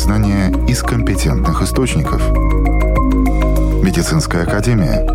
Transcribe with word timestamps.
знания 0.00 0.50
из 0.66 0.82
компетентных 0.82 1.62
источников. 1.62 2.22
Медицинская 3.82 4.44
академия. 4.44 5.06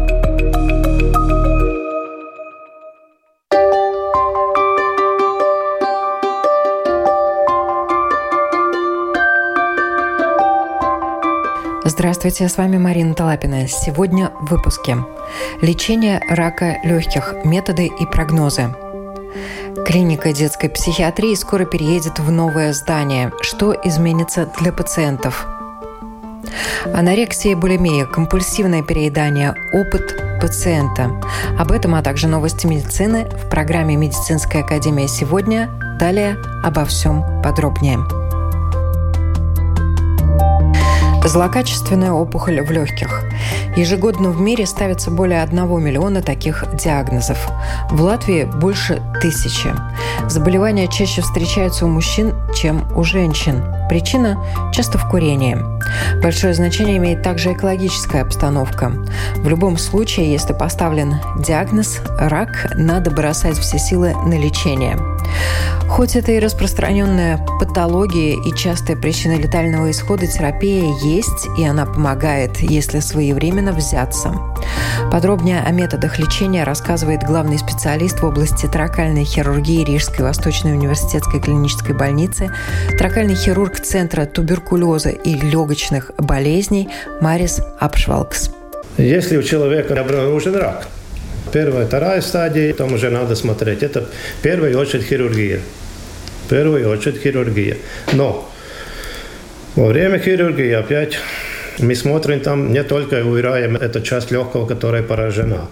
Здравствуйте, 11.83 12.47
с 12.47 12.57
вами 12.57 12.77
Марина 12.77 13.15
Талапина. 13.15 13.67
Сегодня 13.67 14.29
в 14.39 14.51
выпуске. 14.51 14.97
Лечение 15.61 16.21
рака 16.29 16.77
легких. 16.83 17.33
Методы 17.43 17.87
и 17.87 18.05
прогнозы. 18.05 18.75
Клиника 19.85 20.33
детской 20.33 20.67
психиатрии 20.67 21.35
скоро 21.35 21.63
переедет 21.63 22.17
в 22.17 22.31
новое 22.31 22.73
здание. 22.73 23.31
Что 23.41 23.71
изменится 23.71 24.49
для 24.59 24.73
пациентов? 24.73 25.45
Анорексия 26.91 27.51
и 27.51 27.55
булимия, 27.55 28.05
компульсивное 28.05 28.81
переедание, 28.81 29.53
опыт 29.73 30.19
пациента. 30.41 31.11
Об 31.59 31.71
этом, 31.71 31.93
а 31.93 32.01
также 32.01 32.27
новости 32.27 32.65
медицины 32.65 33.25
в 33.25 33.47
программе 33.47 33.95
«Медицинская 33.95 34.63
академия 34.63 35.07
сегодня». 35.07 35.69
Далее 35.99 36.37
обо 36.63 36.83
всем 36.85 37.23
подробнее. 37.43 37.99
Злокачественная 41.23 42.11
опухоль 42.11 42.61
в 42.61 42.71
легких. 42.71 43.23
Ежегодно 43.75 44.29
в 44.29 44.39
мире 44.39 44.65
ставится 44.65 45.09
более 45.11 45.41
1 45.41 45.83
миллиона 45.83 46.21
таких 46.21 46.63
диагнозов. 46.73 47.49
В 47.89 48.01
Латвии 48.01 48.43
больше 48.43 49.01
тысячи. 49.25 49.73
Заболевания 50.27 50.87
чаще 50.87 51.23
встречаются 51.23 51.85
у 51.85 51.89
мужчин, 51.89 52.35
чем 52.53 52.85
у 52.95 53.03
женщин. 53.03 53.63
Причина 53.89 54.37
часто 54.71 54.99
в 54.99 55.09
курении. 55.09 55.57
Большое 56.21 56.53
значение 56.53 56.97
имеет 56.97 57.23
также 57.23 57.53
экологическая 57.53 58.21
обстановка. 58.21 58.91
В 59.37 59.47
любом 59.47 59.79
случае, 59.79 60.31
если 60.31 60.53
поставлен 60.53 61.15
диагноз 61.39 62.01
«рак», 62.19 62.71
надо 62.75 63.09
бросать 63.09 63.57
все 63.57 63.79
силы 63.79 64.13
на 64.25 64.37
лечение. 64.37 64.95
Хоть 65.89 66.15
это 66.15 66.31
и 66.31 66.39
распространенная 66.39 67.43
патология 67.59 68.35
и 68.35 68.55
частая 68.55 68.95
причина 68.95 69.37
летального 69.37 69.89
исхода, 69.89 70.27
терапия 70.27 70.93
есть, 71.03 71.47
и 71.57 71.65
она 71.65 71.85
помогает, 71.85 72.59
если 72.59 72.99
своевременно 72.99 73.71
взяться. 73.71 74.35
Подробнее 75.11 75.61
о 75.61 75.71
методах 75.71 76.19
лечения 76.19 76.63
рассказывает 76.63 77.23
главный 77.23 77.57
специалист 77.57 78.19
в 78.19 78.25
области 78.25 78.65
тракальной 78.65 79.23
хирургии 79.23 79.83
Рижской 79.83 80.25
Восточной 80.25 80.73
университетской 80.73 81.39
клинической 81.39 81.95
больницы, 81.95 82.51
тракальный 82.97 83.35
хирург 83.35 83.79
Центра 83.79 84.25
туберкулеза 84.25 85.09
и 85.09 85.35
легочных 85.35 86.11
болезней 86.17 86.89
Марис 87.21 87.61
Апшвалкс. 87.79 88.49
Если 88.97 89.37
у 89.37 89.43
человека 89.43 89.99
обнаружен 89.99 90.55
рак, 90.55 90.87
первая, 91.51 91.85
вторая 91.85 92.21
стадия, 92.21 92.73
там 92.73 92.93
уже 92.93 93.09
надо 93.09 93.35
смотреть. 93.35 93.83
Это 93.83 94.01
в 94.01 94.41
первую 94.41 94.77
очередь 94.77 95.05
хирургия. 95.05 95.59
В 96.45 96.49
первую 96.49 96.89
очередь 96.89 97.21
хирургия. 97.21 97.77
Но 98.13 98.49
во 99.75 99.87
время 99.87 100.19
хирургии 100.19 100.71
опять 100.71 101.17
мы 101.79 101.95
смотрим 101.95 102.39
там 102.39 102.71
не 102.71 102.83
только 102.83 103.23
убираем 103.23 103.75
эту 103.75 104.01
часть 104.01 104.31
легкого, 104.31 104.65
которая 104.65 105.03
поражена. 105.03 105.69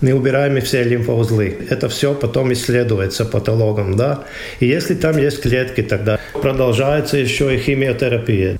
Мы 0.00 0.14
убираем 0.14 0.56
и 0.56 0.60
все 0.60 0.82
лимфоузлы. 0.82 1.66
Это 1.68 1.88
все 1.88 2.14
потом 2.14 2.52
исследуется 2.52 3.24
патологом. 3.24 3.96
Да? 3.96 4.24
И 4.60 4.66
если 4.66 4.94
там 4.94 5.18
есть 5.18 5.42
клетки, 5.42 5.82
тогда 5.82 6.18
продолжается 6.32 7.18
еще 7.18 7.54
и 7.54 7.58
химиотерапия. 7.58 8.58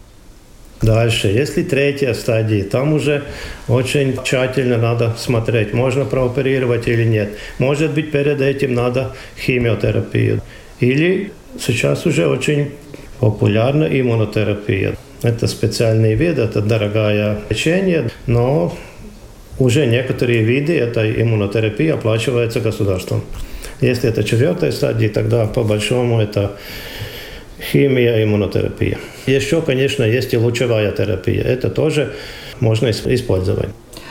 Дальше, 0.82 1.28
если 1.28 1.62
третья 1.62 2.14
стадия, 2.14 2.64
там 2.64 2.94
уже 2.94 3.22
очень 3.68 4.16
тщательно 4.24 4.78
надо 4.78 5.14
смотреть, 5.18 5.74
можно 5.74 6.06
прооперировать 6.06 6.88
или 6.88 7.04
нет. 7.04 7.30
Может 7.58 7.90
быть, 7.90 8.10
перед 8.10 8.40
этим 8.40 8.72
надо 8.72 9.14
химиотерапию. 9.38 10.40
Или 10.80 11.32
сейчас 11.58 12.06
уже 12.06 12.26
очень 12.26 12.70
популярна 13.18 13.84
иммунотерапия. 13.84 14.96
Это 15.22 15.46
специальный 15.46 16.14
вид, 16.14 16.38
это 16.38 16.62
дорогое 16.62 17.40
лечение, 17.50 18.10
но 18.26 18.74
уже 19.58 19.84
некоторые 19.86 20.42
виды 20.42 20.78
этой 20.78 21.20
иммунотерапии 21.20 21.88
оплачиваются 21.88 22.60
государством. 22.60 23.22
Если 23.82 24.08
это 24.08 24.24
четвертая 24.24 24.72
стадия, 24.72 25.10
тогда 25.10 25.46
по 25.46 25.62
большому 25.62 26.20
это 26.20 26.56
химия, 27.60 28.22
иммунотерапия. 28.24 28.98
Еще, 29.26 29.60
конечно, 29.60 30.02
есть 30.04 30.32
и 30.32 30.38
лучевая 30.38 30.90
терапия. 30.92 31.42
Это 31.42 31.68
тоже 31.68 32.14
можно 32.60 32.90
использовать. 32.90 33.68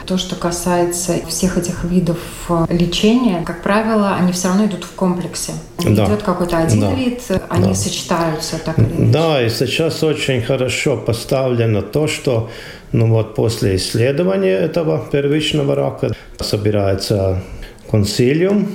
То, 0.10 0.18
что 0.18 0.36
касается 0.36 1.14
всех 1.28 1.60
этих 1.60 1.84
видов 1.84 2.18
э, 2.50 2.66
лечения, 2.72 3.44
как 3.46 3.62
правило, 3.62 4.16
они 4.16 4.32
все 4.32 4.48
равно 4.48 4.66
идут 4.66 4.84
в 4.84 4.96
комплексе. 4.96 5.52
Да. 5.78 6.08
Идет 6.08 6.24
какой-то 6.24 6.58
один 6.58 6.82
да. 6.82 6.94
вид, 6.96 7.22
они 7.48 7.68
да. 7.68 7.74
сочетаются 7.76 8.58
так 8.58 8.80
или 8.80 8.88
иначе. 8.88 9.12
Да, 9.12 9.46
и 9.46 9.50
сейчас 9.50 10.02
очень 10.02 10.42
хорошо 10.42 10.98
поставлено 10.98 11.84
то, 11.84 12.08
что 12.08 12.50
ну 12.92 13.06
вот 13.06 13.36
после 13.36 13.76
исследования 13.76 14.56
этого 14.56 15.06
первичного 15.12 15.76
рака 15.76 16.12
собирается 16.40 17.44
консилиум, 17.88 18.70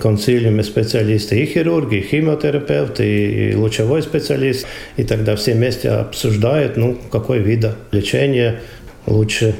консилиуме 0.00 0.62
специалисты, 0.62 1.38
и 1.38 1.44
хирурги, 1.44 1.96
и 1.96 2.00
химиотерапевты, 2.00 3.50
и 3.52 3.54
лучевой 3.54 4.00
специалист. 4.00 4.66
И 4.96 5.04
тогда 5.04 5.36
все 5.36 5.52
вместе 5.52 5.90
обсуждают, 5.90 6.78
ну, 6.78 6.96
какой 7.12 7.40
вид 7.40 7.66
лечения 7.92 8.60
лучше 9.06 9.54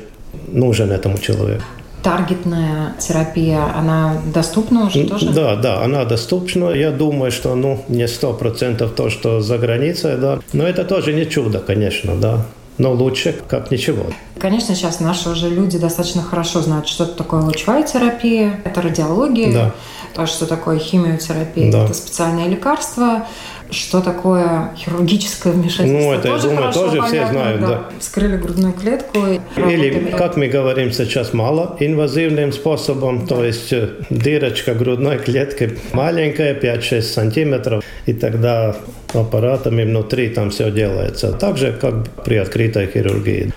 нужен 0.46 0.90
этому 0.90 1.18
человеку. 1.18 1.62
Таргетная 2.02 2.94
терапия, 2.98 3.60
она 3.74 4.22
доступна 4.32 4.86
уже 4.86 5.04
тоже? 5.04 5.30
Да, 5.30 5.56
да, 5.56 5.82
она 5.82 6.04
доступна. 6.04 6.70
Я 6.70 6.92
думаю, 6.92 7.32
что 7.32 7.54
ну, 7.56 7.84
не 7.88 8.06
сто 8.06 8.32
процентов 8.32 8.92
то, 8.94 9.10
что 9.10 9.40
за 9.40 9.58
границей, 9.58 10.16
да. 10.16 10.38
Но 10.52 10.64
это 10.64 10.84
тоже 10.84 11.12
не 11.12 11.26
чудо, 11.26 11.58
конечно, 11.58 12.14
да 12.14 12.46
но 12.78 12.92
лучше 12.92 13.34
как 13.48 13.70
ничего. 13.70 14.06
Конечно, 14.38 14.74
сейчас 14.74 15.00
наши 15.00 15.28
уже 15.28 15.48
люди 15.48 15.78
достаточно 15.78 16.22
хорошо 16.22 16.60
знают, 16.60 16.88
что 16.88 17.04
это 17.04 17.14
такое 17.14 17.42
лучевая 17.42 17.82
терапия, 17.82 18.60
это 18.64 18.80
радиология, 18.80 19.52
да. 19.52 19.74
то, 20.14 20.26
что 20.26 20.46
такое 20.46 20.78
химиотерапия, 20.78 21.72
да. 21.72 21.84
это 21.84 21.94
специальные 21.94 22.48
лекарства, 22.48 23.26
что 23.70 24.00
такое 24.00 24.70
хирургическое 24.76 25.52
вмешательство. 25.52 25.98
Ну, 25.98 26.12
это, 26.12 26.28
тоже 26.28 26.48
я 26.48 26.54
думаю, 26.54 26.72
тоже 26.72 26.96
понятно, 26.98 27.06
все 27.06 27.26
знают, 27.26 27.60
да. 27.60 27.66
да. 27.66 27.82
Вскрыли 28.00 28.36
грудную 28.36 28.72
клетку. 28.72 29.18
Или, 29.56 30.14
как 30.16 30.36
мы 30.36 30.48
говорим 30.48 30.92
сейчас, 30.92 31.32
малоинвазивным 31.32 32.52
способом, 32.52 33.26
то 33.26 33.44
есть 33.44 33.72
э, 33.72 33.90
дырочка 34.10 34.74
грудной 34.74 35.18
клетки 35.18 35.78
маленькая, 35.92 36.58
5-6 36.58 37.02
сантиметров, 37.02 37.84
и 38.06 38.12
тогда 38.12 38.74
аппаратами 39.12 39.84
внутри 39.84 40.28
там 40.30 40.50
все 40.50 40.70
делается. 40.70 41.32
Так 41.32 41.58
же, 41.58 41.72
как 41.72 42.08
при 42.24 42.36
открытой 42.36 42.86
хирургии. 42.86 43.52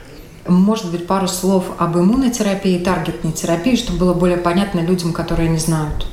Может 0.47 0.91
быть, 0.91 1.07
пару 1.07 1.27
слов 1.27 1.65
об 1.77 1.97
иммунотерапии 1.97 2.75
и 2.75 2.79
таргетной 2.79 3.31
терапии, 3.31 3.75
чтобы 3.75 3.99
было 3.99 4.13
более 4.13 4.37
понятно 4.37 4.79
людям, 4.79 5.13
которые 5.13 5.49
не 5.49 5.59
знают. 5.59 6.07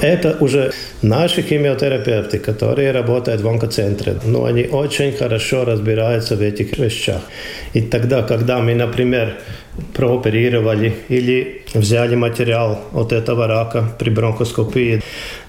Это 0.00 0.36
уже 0.40 0.72
наши 1.02 1.42
химиотерапевты, 1.42 2.38
которые 2.38 2.92
работают 2.92 3.40
в 3.40 3.48
онкоцентре. 3.48 4.16
Ну, 4.24 4.44
они 4.44 4.64
очень 4.64 5.12
хорошо 5.12 5.64
разбираются 5.64 6.36
в 6.36 6.40
этих 6.40 6.78
вещах. 6.78 7.20
И 7.74 7.80
тогда, 7.80 8.22
когда 8.22 8.58
мы, 8.60 8.74
например, 8.74 9.34
прооперировали 9.94 10.94
или 11.08 11.62
взяли 11.74 12.14
материал 12.14 12.80
от 12.92 13.12
этого 13.12 13.46
рака 13.46 13.84
при 13.98 14.10
бронхоскопии, 14.10 15.02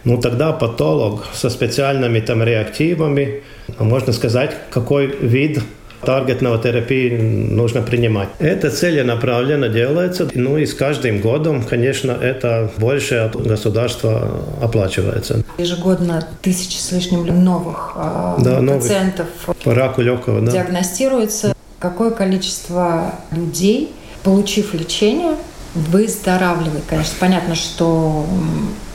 ну 0.04 0.18
тогда 0.18 0.52
патолог 0.54 1.28
со 1.34 1.50
специальными 1.50 2.20
там 2.20 2.44
реактивами, 2.44 3.42
можно 3.80 4.14
сказать, 4.14 4.52
какой 4.70 5.08
вид 5.08 5.60
таргетного 6.04 6.58
терапии 6.58 7.18
нужно 7.18 7.82
принимать. 7.82 8.30
Это 8.40 8.70
целенаправленно 8.70 9.70
делается, 9.70 10.30
ну 10.34 10.58
и 10.58 10.66
с 10.66 10.74
каждым 10.74 11.22
годом, 11.22 11.64
конечно, 11.64 12.12
это 12.12 12.72
больше 12.78 13.16
от 13.16 13.36
государства 13.36 14.42
оплачивается. 14.62 15.44
Ежегодно 15.58 16.28
тысячи 16.42 16.78
с 16.78 16.92
лишним 16.92 17.44
новых 17.44 17.94
да, 18.40 18.62
пациентов 18.62 19.28
по 19.64 19.74
раку 19.74 20.02
легкого 20.02 20.42
да. 20.42 20.52
диагностируется. 20.52 21.54
Какое 21.80 22.12
количество 22.12 23.16
людей, 23.32 23.92
получив 24.24 24.74
лечение, 24.74 25.36
выздоравливает. 25.74 26.84
Конечно, 26.88 27.14
понятно, 27.20 27.56
что 27.56 28.26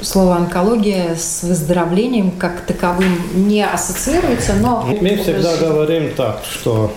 слово 0.00 0.36
онкология 0.36 1.14
с 1.14 1.42
выздоровлением 1.42 2.32
как 2.32 2.60
таковым 2.62 3.18
не 3.34 3.64
ассоциируется, 3.64 4.54
но... 4.54 4.86
Мы 5.00 5.16
всегда 5.16 5.56
говорим 5.56 6.12
так, 6.14 6.42
что 6.50 6.94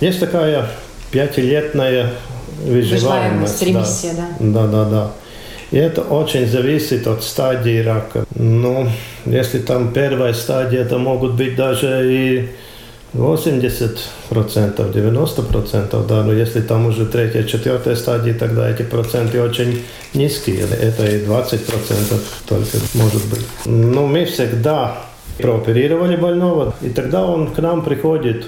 есть 0.00 0.20
такая 0.20 0.68
пятилетная 1.10 2.12
выживаемость. 2.64 3.62
ремиссия, 3.62 4.14
да. 4.14 4.26
Да, 4.38 4.66
да, 4.66 4.84
да. 4.84 5.10
И 5.70 5.76
это 5.78 6.02
очень 6.02 6.48
зависит 6.48 7.06
от 7.06 7.22
стадии 7.22 7.80
рака. 7.82 8.24
Но 8.34 8.88
если 9.24 9.60
там 9.60 9.92
первая 9.92 10.34
стадия, 10.34 10.80
это 10.80 10.98
могут 10.98 11.34
быть 11.34 11.54
даже 11.54 12.12
и 12.12 12.48
80%, 13.14 13.98
90%, 14.30 16.06
да, 16.06 16.22
но 16.22 16.32
если 16.32 16.60
там 16.60 16.86
уже 16.86 17.06
третья, 17.06 17.42
четвертая 17.42 17.96
стадия, 17.96 18.34
тогда 18.34 18.70
эти 18.70 18.82
проценты 18.82 19.42
очень 19.42 19.82
низкие, 20.14 20.60
это 20.60 21.06
и 21.06 21.24
20% 21.24 22.20
только 22.48 22.76
может 22.94 23.24
быть. 23.28 23.44
Но 23.66 24.06
мы 24.06 24.24
всегда 24.26 24.98
прооперировали 25.38 26.16
больного, 26.16 26.74
и 26.82 26.90
тогда 26.90 27.24
он 27.24 27.48
к 27.48 27.58
нам 27.58 27.82
приходит 27.82 28.46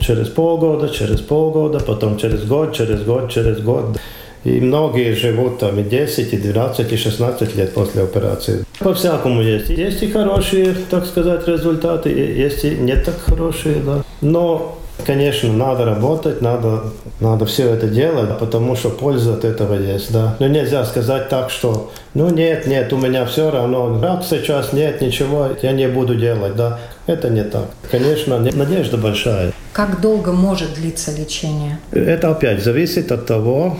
через 0.00 0.28
полгода, 0.28 0.88
через 0.88 1.20
полгода, 1.20 1.80
потом 1.80 2.16
через 2.16 2.44
год, 2.44 2.74
через 2.74 3.02
год, 3.02 3.30
через 3.30 3.60
год. 3.60 3.98
И 4.44 4.60
многие 4.60 5.14
живут 5.14 5.58
там 5.58 5.78
и 5.80 5.82
10, 5.82 6.32
и 6.32 6.36
12, 6.36 6.92
и 6.92 6.96
16 6.96 7.56
лет 7.56 7.74
после 7.74 8.02
операции. 8.02 8.64
По-всякому 8.78 9.42
есть. 9.42 9.70
Есть 9.70 10.02
и 10.02 10.10
хорошие, 10.10 10.74
так 10.90 11.06
сказать, 11.06 11.46
результаты, 11.48 12.10
есть 12.10 12.64
и 12.64 12.70
не 12.70 12.96
так 12.96 13.18
хорошие, 13.20 13.76
да. 13.76 14.02
Но 14.20 14.78
Конечно, 15.06 15.52
надо 15.52 15.84
работать, 15.84 16.42
надо, 16.42 16.82
надо 17.20 17.46
все 17.46 17.70
это 17.70 17.86
делать, 17.86 18.36
потому 18.38 18.74
что 18.76 18.90
польза 18.90 19.34
от 19.34 19.44
этого 19.44 19.74
есть, 19.74 20.12
да. 20.12 20.36
Но 20.38 20.48
нельзя 20.48 20.84
сказать 20.84 21.28
так, 21.28 21.50
что, 21.50 21.92
ну 22.14 22.28
нет, 22.30 22.66
нет, 22.66 22.92
у 22.92 22.98
меня 22.98 23.24
все 23.24 23.50
равно, 23.50 24.00
рак 24.02 24.24
сейчас, 24.28 24.72
нет, 24.72 25.00
ничего, 25.00 25.50
я 25.62 25.72
не 25.72 25.88
буду 25.88 26.14
делать, 26.14 26.56
да. 26.56 26.80
Это 27.06 27.30
не 27.30 27.44
так. 27.44 27.68
Конечно, 27.90 28.38
надежда 28.38 28.98
большая. 28.98 29.52
Как 29.72 30.00
долго 30.00 30.32
может 30.32 30.74
длиться 30.74 31.12
лечение? 31.16 31.78
Это 31.92 32.32
опять 32.32 32.62
зависит 32.62 33.12
от 33.12 33.24
того, 33.24 33.78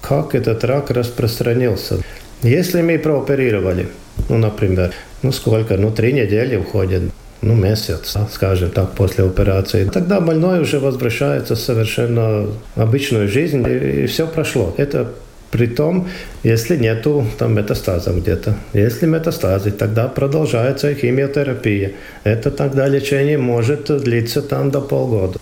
как 0.00 0.34
этот 0.34 0.64
рак 0.64 0.90
распространился. 0.90 1.98
Если 2.42 2.80
мы 2.80 2.98
прооперировали, 2.98 3.88
ну, 4.30 4.38
например, 4.38 4.92
ну 5.22 5.32
сколько, 5.32 5.76
ну 5.76 5.90
три 5.90 6.12
недели 6.12 6.56
уходит, 6.56 7.02
ну 7.42 7.54
месяц, 7.54 8.16
скажем 8.32 8.70
так, 8.70 8.92
после 8.92 9.24
операции, 9.24 9.84
тогда 9.92 10.20
больной 10.20 10.60
уже 10.60 10.78
возвращается 10.78 11.54
в 11.54 11.58
совершенно 11.58 12.46
обычную 12.76 13.28
жизнь, 13.28 13.66
и, 13.68 14.04
и 14.04 14.06
все 14.06 14.26
прошло. 14.26 14.72
Это 14.76 15.08
при 15.50 15.66
том, 15.66 16.08
если 16.44 16.76
нету 16.76 17.26
там 17.38 17.54
метастазов 17.54 18.18
где-то. 18.18 18.54
Если 18.72 19.06
метастазы, 19.06 19.72
тогда 19.72 20.06
продолжается 20.06 20.94
химиотерапия. 20.94 21.90
Это 22.22 22.52
тогда 22.52 22.86
лечение 22.86 23.36
может 23.36 24.02
длиться 24.02 24.42
там 24.42 24.70
до 24.70 24.80
полгода. 24.80 25.40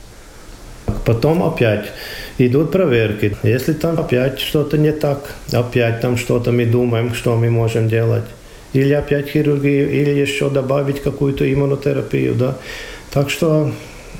Потом 1.04 1.42
опять 1.42 1.92
идут 2.38 2.72
проверки. 2.72 3.36
Если 3.42 3.74
там 3.74 4.00
опять 4.00 4.40
что-то 4.40 4.78
не 4.78 4.92
так, 4.92 5.18
опять 5.52 6.00
там 6.00 6.16
что-то 6.16 6.52
мы 6.52 6.64
думаем, 6.64 7.14
что 7.14 7.36
мы 7.36 7.50
можем 7.50 7.88
делать. 7.88 8.24
Или 8.72 8.92
опять 8.92 9.28
хирургию, 9.28 9.90
или 9.90 10.10
еще 10.10 10.50
добавить 10.50 11.02
какую-то 11.02 11.50
иммунотерапию. 11.52 12.34
Да? 12.34 12.56
Так 13.10 13.30
что 13.30 13.70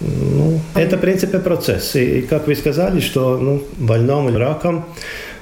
ну, 0.01 0.61
это, 0.75 0.97
в 0.97 1.01
принципе, 1.01 1.39
процесс. 1.39 1.97
И, 1.97 2.19
и 2.19 2.23
как 2.23 2.47
вы 2.47 2.55
сказали, 2.55 3.01
что 3.01 3.37
ну, 3.37 3.63
больному 3.79 4.37
раком 4.37 4.87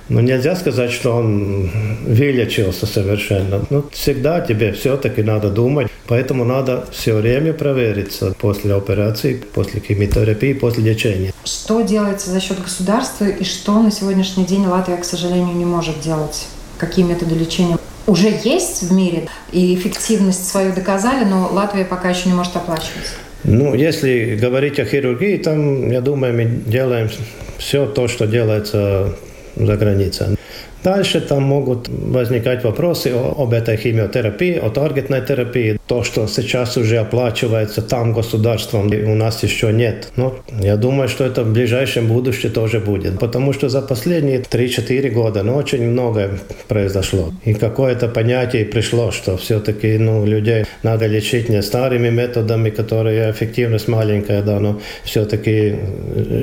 но 0.08 0.20
нельзя 0.20 0.55
сказать, 0.55 0.93
что 0.93 1.12
он 1.17 1.69
вылечился 2.06 2.87
совершенно. 2.87 3.64
Ну, 3.70 3.85
всегда 3.91 4.41
тебе 4.41 4.73
все-таки 4.73 5.23
надо 5.23 5.50
думать. 5.50 5.88
Поэтому 6.06 6.44
надо 6.44 6.87
все 6.93 7.14
время 7.14 7.53
провериться 7.53 8.32
после 8.38 8.75
операции, 8.75 9.43
после 9.53 9.81
химиотерапии, 9.81 10.53
после 10.53 10.85
лечения. 10.85 11.32
Что 11.44 11.81
делается 11.81 12.31
за 12.31 12.41
счет 12.41 12.62
государства 12.62 13.25
и 13.25 13.43
что 13.43 13.82
на 13.82 13.91
сегодняшний 13.91 14.44
день 14.44 14.64
Латвия, 14.67 14.97
к 14.97 15.05
сожалению, 15.05 15.56
не 15.56 15.64
может 15.64 15.99
делать? 16.00 16.47
Какие 16.79 17.05
методы 17.05 17.35
лечения 17.35 17.75
уже 18.06 18.32
есть 18.44 18.82
в 18.82 18.93
мире, 18.93 19.29
и 19.53 19.75
эффективность 19.75 20.49
свою 20.49 20.73
доказали, 20.73 21.25
но 21.25 21.49
Латвия 21.53 21.85
пока 21.85 22.11
еще 22.11 22.29
не 22.29 22.35
может 22.35 22.56
оплачивать? 22.56 23.06
Ну, 23.44 23.75
если 23.75 24.37
говорить 24.37 24.79
о 24.81 24.85
хирургии, 24.85 25.37
там, 25.38 25.91
я 25.91 26.00
думаю, 26.00 26.35
мы 26.35 26.44
делаем 26.44 27.08
все 27.58 27.87
то, 27.87 28.08
что 28.08 28.26
делается 28.26 29.14
за 29.56 29.76
границей. 29.76 30.37
Дальше 30.86 31.20
там 31.20 31.42
могут 31.42 31.88
возникать 31.88 32.62
вопросы 32.62 33.08
об 33.08 33.52
этой 33.52 33.76
химиотерапии, 33.76 34.56
о 34.56 34.70
таргетной 34.70 35.20
терапии. 35.20 35.80
То, 35.88 36.04
что 36.04 36.28
сейчас 36.28 36.76
уже 36.76 36.98
оплачивается 36.98 37.82
там 37.82 38.12
государством, 38.12 38.86
у 38.86 39.14
нас 39.16 39.42
еще 39.42 39.72
нет. 39.72 40.12
Но 40.14 40.36
я 40.62 40.76
думаю, 40.76 41.08
что 41.08 41.24
это 41.24 41.42
в 41.42 41.52
ближайшем 41.52 42.06
будущем 42.06 42.52
тоже 42.52 42.78
будет. 42.78 43.18
Потому 43.18 43.52
что 43.52 43.68
за 43.68 43.82
последние 43.82 44.38
3-4 44.38 45.10
года 45.10 45.42
ну, 45.42 45.56
очень 45.56 45.90
многое 45.90 46.30
произошло. 46.68 47.32
И 47.44 47.54
какое-то 47.54 48.06
понятие 48.06 48.64
пришло, 48.64 49.10
что 49.10 49.36
все-таки 49.36 49.98
ну, 49.98 50.24
людей 50.24 50.66
надо 50.84 51.08
лечить 51.08 51.48
не 51.48 51.62
старыми 51.62 52.10
методами, 52.10 52.70
которые 52.70 53.32
эффективность 53.32 53.88
маленькая, 53.88 54.40
да, 54.42 54.60
но 54.60 54.80
все-таки 55.02 55.74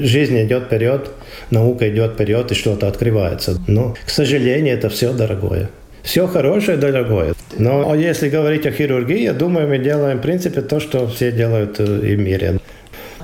жизнь 0.02 0.38
идет 0.44 0.64
вперед, 0.64 1.12
наука 1.50 1.88
идет 1.88 2.12
вперед 2.12 2.52
и 2.52 2.56
что-то 2.56 2.90
открывается. 2.90 3.58
Но, 3.68 3.96
к 4.06 4.10
сожалению, 4.10 4.33
сожалению, 4.34 4.74
это 4.74 4.90
все 4.90 5.14
дорогое. 5.14 5.70
Все 6.02 6.28
хорошее 6.28 6.78
дорогое. 6.78 7.34
Но 7.58 7.96
если 7.96 8.30
говорить 8.30 8.66
о 8.66 8.72
хирургии, 8.72 9.24
я 9.24 9.34
думаю, 9.34 9.68
мы 9.68 9.78
делаем, 9.78 10.18
в 10.18 10.22
принципе, 10.22 10.62
то, 10.62 10.80
что 10.80 11.08
все 11.08 11.32
делают 11.32 11.80
э, 11.80 11.84
в 11.86 12.18
мире. 12.18 12.60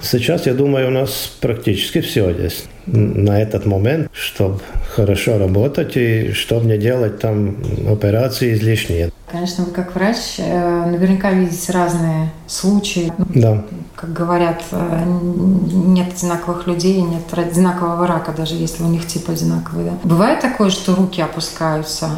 Сейчас, 0.02 0.46
я 0.46 0.54
думаю, 0.54 0.88
у 0.88 0.92
нас 0.92 1.32
практически 1.42 2.02
все 2.02 2.30
есть 2.30 2.70
на 2.86 3.42
этот 3.42 3.66
момент, 3.66 4.10
чтобы 4.14 4.60
хорошо 4.96 5.38
работать 5.38 5.96
и 5.96 6.32
чтобы 6.34 6.66
не 6.66 6.78
делать 6.78 7.20
там 7.20 7.58
операции 7.90 8.54
излишние. 8.54 9.12
Конечно, 9.32 9.66
вы 9.66 9.72
как 9.72 9.94
врач 9.94 10.18
э, 10.40 10.86
наверняка 10.86 11.32
видите 11.32 11.72
разные 11.72 12.32
случаи. 12.48 13.14
Да. 13.18 13.64
Как 13.96 14.12
говорят, 14.12 14.64
э, 14.72 15.04
нет 15.06 16.14
одинаковых 16.14 16.66
людей, 16.66 17.02
нет 17.02 17.22
одинакового 17.32 18.08
рака, 18.08 18.32
даже 18.32 18.56
если 18.56 18.84
у 18.84 18.88
них 18.88 19.06
тип 19.06 19.30
одинаковый. 19.30 19.86
Да? 19.86 19.92
Бывает 20.04 20.40
такое, 20.40 20.72
что 20.72 20.96
руки 20.96 21.22
опускаются, 21.22 22.10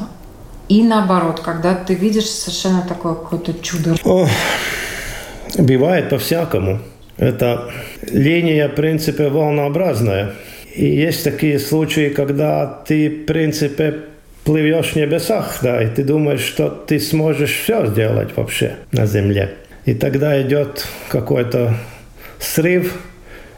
и 0.70 0.84
наоборот, 0.84 1.42
когда 1.42 1.76
ты 1.76 1.96
видишь 1.96 2.30
совершенно 2.30 2.82
такое 2.82 3.14
какое-то 3.16 3.54
чудо. 3.56 3.96
О, 4.06 4.26
бывает 5.58 6.10
по-всякому. 6.10 6.80
Это 7.22 7.70
линия, 8.12 8.68
в 8.68 8.74
принципе, 8.74 9.30
волнообразная. 9.30 10.32
И 10.74 10.86
есть 10.86 11.24
такие 11.24 11.60
случаи, 11.60 12.10
когда 12.10 12.66
ты, 12.66 13.10
в 13.10 13.26
принципе, 13.26 13.94
плывешь 14.44 14.94
в 14.94 14.96
небесах, 14.96 15.60
да, 15.62 15.84
и 15.84 15.88
ты 15.88 16.04
думаешь, 16.04 16.42
что 16.42 16.70
ты 16.70 17.00
сможешь 17.00 17.52
все 17.52 17.86
сделать 17.86 18.36
вообще 18.36 18.72
на 18.92 19.06
Земле. 19.06 19.52
И 19.86 19.94
тогда 19.94 20.42
идет 20.42 20.88
какой-то 21.10 21.76
срыв, 22.40 23.00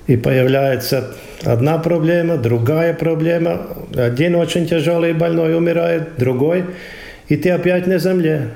и 0.07 0.17
появляется 0.17 1.13
одна 1.45 1.77
проблема, 1.77 2.35
другая 2.35 2.93
проблема. 2.93 3.61
Один 3.95 4.35
очень 4.35 4.67
тяжелый 4.67 5.13
больной 5.13 5.55
умирает, 5.55 6.17
другой, 6.17 6.65
и 7.29 7.37
ты 7.37 7.51
опять 7.51 7.87
на 7.87 7.97
земле. 7.97 8.49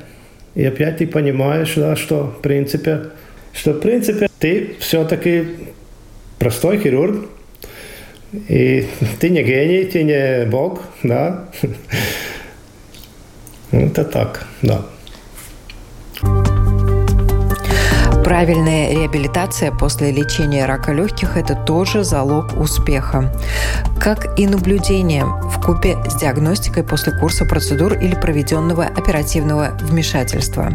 И 0.54 0.66
опять 0.66 0.98
ты 0.98 1.08
понимаешь, 1.08 1.76
да, 1.76 1.96
что 1.96 2.26
в 2.26 2.42
принципе, 2.42 3.04
что 3.54 3.72
в 3.72 3.80
принципе 3.80 4.27
ты 4.40 4.76
все-таки 4.80 5.68
простой 6.40 6.80
хирург, 6.80 7.28
и 8.32 8.88
ты 9.20 9.30
не 9.30 9.44
гений, 9.44 9.86
ты 9.86 10.04
не 10.04 10.46
бог, 10.46 10.82
да. 11.04 11.50
Это 13.72 14.04
так, 14.04 14.46
да. 14.62 14.82
Правильная 18.24 18.92
реабилитация 18.92 19.72
после 19.72 20.12
лечения 20.12 20.66
рака 20.66 20.92
легких– 20.92 21.30
это 21.38 21.56
тоже 21.56 22.04
залог 22.04 22.60
успеха. 22.60 23.34
Как 24.02 24.38
и 24.38 24.46
наблюдение 24.46 25.24
в 25.24 25.62
купе 25.66 25.98
с 26.10 26.16
диагностикой 26.16 26.84
после 26.84 27.18
курса 27.18 27.46
процедур 27.46 27.94
или 27.94 28.16
проведенного 28.16 28.84
оперативного 28.84 29.78
вмешательства. 29.80 30.74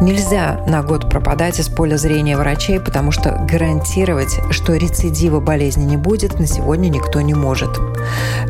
Нельзя 0.00 0.60
на 0.66 0.82
год 0.82 1.08
пропадать 1.08 1.58
из 1.58 1.68
поля 1.68 1.96
зрения 1.96 2.36
врачей, 2.36 2.78
потому 2.80 3.12
что 3.12 3.30
гарантировать, 3.50 4.38
что 4.50 4.74
рецидива 4.74 5.40
болезни 5.40 5.84
не 5.84 5.96
будет, 5.96 6.38
на 6.38 6.46
сегодня 6.46 6.88
никто 6.88 7.20
не 7.22 7.34
может. 7.34 7.70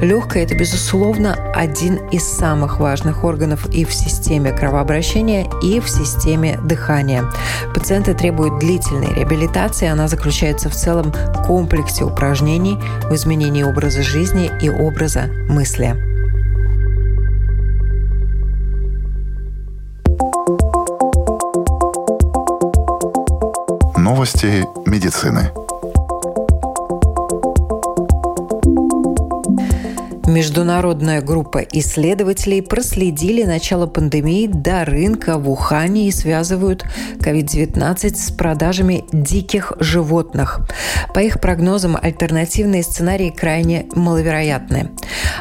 Легкое– 0.00 0.42
это, 0.44 0.56
безусловно, 0.56 1.34
один 1.54 1.96
из 2.08 2.24
самых 2.24 2.80
важных 2.80 3.22
органов 3.24 3.68
и 3.72 3.84
в 3.84 3.94
системе 3.94 4.52
кровообращения, 4.52 5.46
и 5.62 5.78
в 5.80 5.88
системе 5.88 6.58
дыхания. 6.64 7.24
Пациенты 7.74 8.14
требуют 8.14 8.58
длительной 8.58 9.14
реабилитации, 9.14 9.88
она 9.88 10.08
заключается 10.08 10.68
в 10.68 10.74
целом 10.74 11.12
комплексе 11.46 12.04
упражнений 12.04 12.78
в 13.08 13.14
изменении 13.14 13.62
образа 13.62 14.02
жизни 14.02 14.50
и 14.60 14.68
образа 14.68 15.30
мысли. 15.48 16.15
Новости 24.06 24.64
медицины. 24.88 25.65
Международная 30.26 31.22
группа 31.22 31.58
исследователей 31.58 32.60
проследили 32.60 33.44
начало 33.44 33.86
пандемии 33.86 34.48
до 34.48 34.84
рынка 34.84 35.38
в 35.38 35.48
Ухане 35.48 36.08
и 36.08 36.10
связывают 36.10 36.84
COVID-19 37.20 38.16
с 38.16 38.32
продажами 38.32 39.04
диких 39.12 39.72
животных. 39.78 40.66
По 41.14 41.20
их 41.20 41.40
прогнозам, 41.40 41.96
альтернативные 42.00 42.82
сценарии 42.82 43.30
крайне 43.30 43.86
маловероятны. 43.94 44.90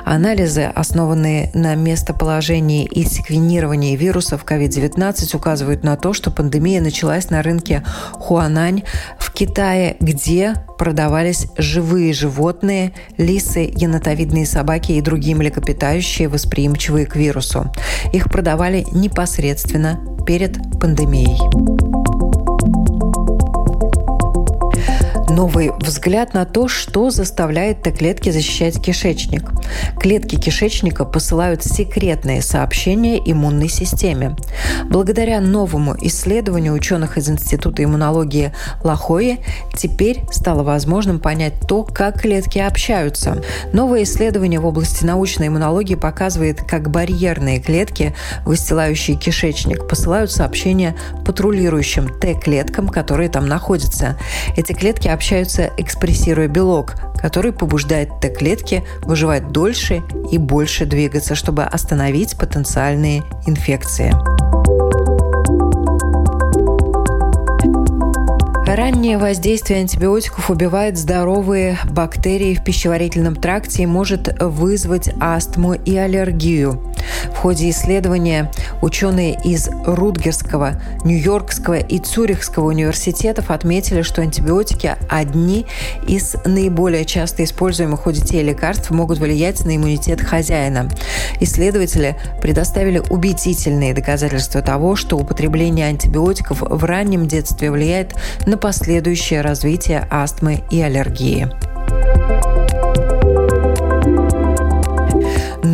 Анализы, 0.06 0.64
основанные 0.76 1.50
на 1.56 1.74
местоположении 1.74 2.86
и 2.86 3.06
секвенировании 3.06 3.96
вирусов 3.96 4.46
COVID-19, 4.46 5.36
указывают 5.36 5.84
на 5.84 5.98
то, 5.98 6.14
что 6.14 6.30
пандемия 6.30 6.80
началась 6.80 7.32
на 7.32 7.42
рынке 7.42 7.84
Хуанань 8.14 8.84
в 9.18 9.32
Китае, 9.34 9.98
где 10.00 10.54
продавались 10.78 11.48
живые 11.58 12.14
животные, 12.14 12.94
лисы, 13.18 13.72
енотовидные 13.76 14.46
собаки 14.46 14.75
и 14.78 15.02
другие 15.02 15.36
млекопитающие, 15.36 16.28
восприимчивые 16.28 17.06
к 17.06 17.16
вирусу. 17.16 17.72
Их 18.14 18.30
продавали 18.30 18.86
непосредственно 18.92 20.00
перед 20.26 20.58
пандемией. 20.80 22.25
Новый 25.36 25.72
взгляд 25.80 26.34
на 26.34 26.46
то, 26.46 26.70
что 26.70 27.10
заставляет 27.10 27.84
Т-клетки 27.84 28.30
защищать 28.30 28.82
кишечник. 28.82 29.52
Клетки 30.00 30.40
кишечника 30.40 31.04
посылают 31.04 31.62
секретные 31.62 32.42
сообщения 32.42 33.18
иммунной 33.18 33.68
системе. 33.68 34.38
Благодаря 34.86 35.42
новому 35.42 35.96
исследованию 36.00 36.74
ученых 36.74 37.18
из 37.18 37.30
Института 37.30 37.84
иммунологии 37.84 38.54
Лахои 38.84 39.40
теперь 39.76 40.22
стало 40.32 40.64
возможным 40.64 41.20
понять 41.20 41.56
то, 41.68 41.84
как 41.84 42.22
клетки 42.22 42.60
общаются. 42.60 43.44
Новое 43.74 44.04
исследование 44.04 44.62
в 44.62 44.66
области 44.66 45.04
научной 45.04 45.50
иммунологии 45.50 45.96
показывает, 45.96 46.64
как 46.64 46.90
барьерные 46.90 47.60
клетки, 47.60 48.16
выстилающие 48.46 49.18
кишечник, 49.18 49.86
посылают 49.88 50.32
сообщения 50.32 50.96
патрулирующим 51.26 52.08
Т-клеткам, 52.20 52.88
которые 52.88 53.28
там 53.28 53.48
находятся. 53.48 54.18
Эти 54.56 54.72
клетки 54.72 55.10
общаются 55.10 55.25
общаются, 55.26 55.72
экспрессируя 55.78 56.48
белок, 56.48 56.94
который 57.20 57.52
побуждает 57.52 58.20
Т-клетки 58.22 58.84
выживать 59.02 59.52
дольше 59.52 60.04
и 60.32 60.38
больше 60.38 60.86
двигаться, 60.86 61.34
чтобы 61.34 61.64
остановить 61.64 62.38
потенциальные 62.38 63.24
инфекции. 63.48 64.14
Раннее 68.76 69.18
воздействие 69.18 69.80
антибиотиков 69.80 70.50
убивает 70.50 70.98
здоровые 70.98 71.80
бактерии 71.90 72.56
в 72.56 72.64
пищеварительном 72.66 73.38
тракте 73.38 73.84
и 73.84 73.86
может 73.86 74.36
вызвать 74.42 75.12
астму 75.22 75.76
и 75.76 75.96
аллергию. 75.96 76.82
В 77.32 77.38
ходе 77.38 77.70
исследования 77.70 78.52
ученые 78.82 79.40
из 79.46 79.70
Рутгерского, 79.86 80.82
Нью-Йоркского 81.06 81.78
и 81.78 82.00
Цюрихского 82.00 82.66
университетов 82.66 83.50
отметили, 83.50 84.02
что 84.02 84.22
антибиотики– 84.22 84.96
одни 85.10 85.66
из 86.06 86.36
наиболее 86.44 87.06
часто 87.06 87.46
используемых 87.46 88.08
у 88.08 88.12
детей 88.12 88.44
лекарств 88.44 88.92
могут 88.92 89.20
влиять 89.20 89.64
на 89.64 89.78
иммунитет 89.78 90.20
хозяина. 90.20 90.90
Исследователи 91.40 92.18
предоставили 92.42 93.02
убедительные 93.10 93.94
доказательства 93.94 94.62
того, 94.62 94.98
что 94.98 95.18
употребление 95.18 95.88
антибиотиков 95.88 96.62
в 96.62 96.84
раннем 96.84 97.28
детстве 97.28 97.72
влияет 97.72 98.16
на 98.46 98.58
последующее 98.66 99.42
развитие 99.42 100.08
астмы 100.10 100.64
и 100.72 100.82
аллергии. 100.82 101.48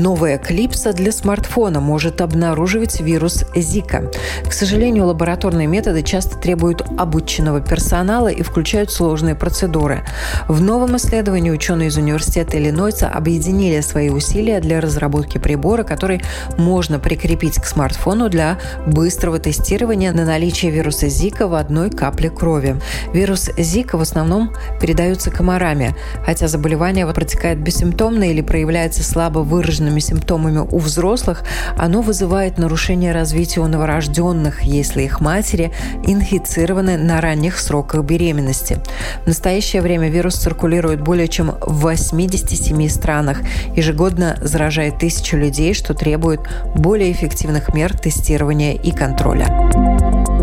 Новая 0.01 0.39
клипса 0.39 0.93
для 0.93 1.11
смартфона 1.11 1.79
может 1.79 2.21
обнаруживать 2.21 2.99
вирус 3.01 3.45
Зика. 3.55 4.09
К 4.43 4.51
сожалению, 4.51 5.05
лабораторные 5.05 5.67
методы 5.67 6.01
часто 6.01 6.39
требуют 6.39 6.81
обученного 6.97 7.61
персонала 7.61 8.29
и 8.29 8.41
включают 8.41 8.91
сложные 8.91 9.35
процедуры. 9.35 10.03
В 10.47 10.59
новом 10.59 10.97
исследовании 10.97 11.51
ученые 11.51 11.89
из 11.89 11.97
Университета 11.97 12.57
Иллинойса 12.57 13.09
объединили 13.09 13.79
свои 13.81 14.09
усилия 14.09 14.59
для 14.59 14.81
разработки 14.81 15.37
прибора, 15.37 15.83
который 15.83 16.23
можно 16.57 16.97
прикрепить 16.97 17.61
к 17.61 17.65
смартфону 17.67 18.27
для 18.27 18.57
быстрого 18.87 19.37
тестирования 19.37 20.11
на 20.13 20.25
наличие 20.25 20.71
вируса 20.71 21.09
Зика 21.09 21.47
в 21.47 21.53
одной 21.53 21.91
капле 21.91 22.31
крови. 22.31 22.77
Вирус 23.13 23.51
Зика 23.55 23.99
в 23.99 24.01
основном 24.01 24.51
передается 24.81 25.29
комарами, 25.29 25.95
хотя 26.25 26.47
заболевание 26.47 27.05
протекает 27.05 27.59
бессимптомно 27.59 28.31
или 28.31 28.41
проявляется 28.41 29.03
слабо 29.03 29.39
выраженными 29.39 29.90
выраженными 29.91 29.99
симптомами 29.99 30.59
у 30.59 30.77
взрослых, 30.79 31.43
оно 31.77 32.01
вызывает 32.01 32.57
нарушение 32.57 33.11
развития 33.11 33.61
у 33.61 33.67
новорожденных, 33.67 34.63
если 34.63 35.03
их 35.03 35.21
матери 35.21 35.71
инфицированы 36.05 36.97
на 36.97 37.21
ранних 37.21 37.59
сроках 37.59 38.03
беременности. 38.03 38.79
В 39.23 39.27
настоящее 39.27 39.81
время 39.81 40.09
вирус 40.09 40.35
циркулирует 40.35 41.01
более 41.01 41.27
чем 41.27 41.51
в 41.61 41.81
87 41.81 42.87
странах, 42.89 43.41
ежегодно 43.75 44.37
заражает 44.41 44.99
тысячу 44.99 45.37
людей, 45.37 45.73
что 45.73 45.93
требует 45.93 46.41
более 46.75 47.11
эффективных 47.11 47.73
мер 47.73 47.97
тестирования 47.97 48.73
и 48.73 48.91
контроля. 48.91 50.40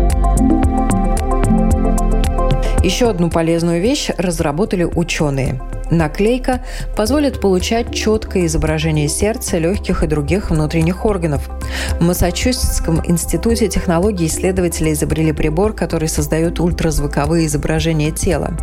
Еще 2.83 3.09
одну 3.09 3.29
полезную 3.29 3.81
вещь 3.81 4.09
разработали 4.17 4.85
ученые. 4.85 5.59
Наклейка 5.91 6.61
позволит 6.95 7.41
получать 7.41 7.93
четкое 7.93 8.45
изображение 8.45 9.09
сердца, 9.09 9.57
легких 9.57 10.03
и 10.03 10.07
других 10.07 10.49
внутренних 10.49 11.03
органов. 11.03 11.49
В 11.99 12.03
Массачусетском 12.03 13.01
институте 13.05 13.67
технологий 13.67 14.27
исследователи 14.27 14.93
изобрели 14.93 15.33
прибор, 15.33 15.73
который 15.73 16.07
создает 16.07 16.61
ультразвуковые 16.61 17.47
изображения 17.47 18.11
тела. 18.11 18.53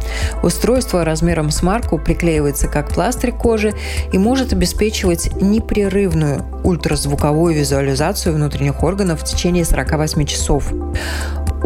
Устройство 0.42 1.04
размером 1.04 1.50
с 1.50 1.62
марку 1.62 1.98
приклеивается 1.98 2.68
как 2.68 2.88
пластырь 2.88 3.32
кожи 3.32 3.74
и 4.12 4.18
может 4.18 4.52
обеспечивать 4.52 5.30
непрерывную 5.42 6.42
ультразвуковую 6.64 7.54
визуализацию 7.54 8.34
внутренних 8.34 8.82
органов 8.82 9.20
в 9.20 9.24
течение 9.24 9.64
48 9.64 10.24
часов. 10.24 10.72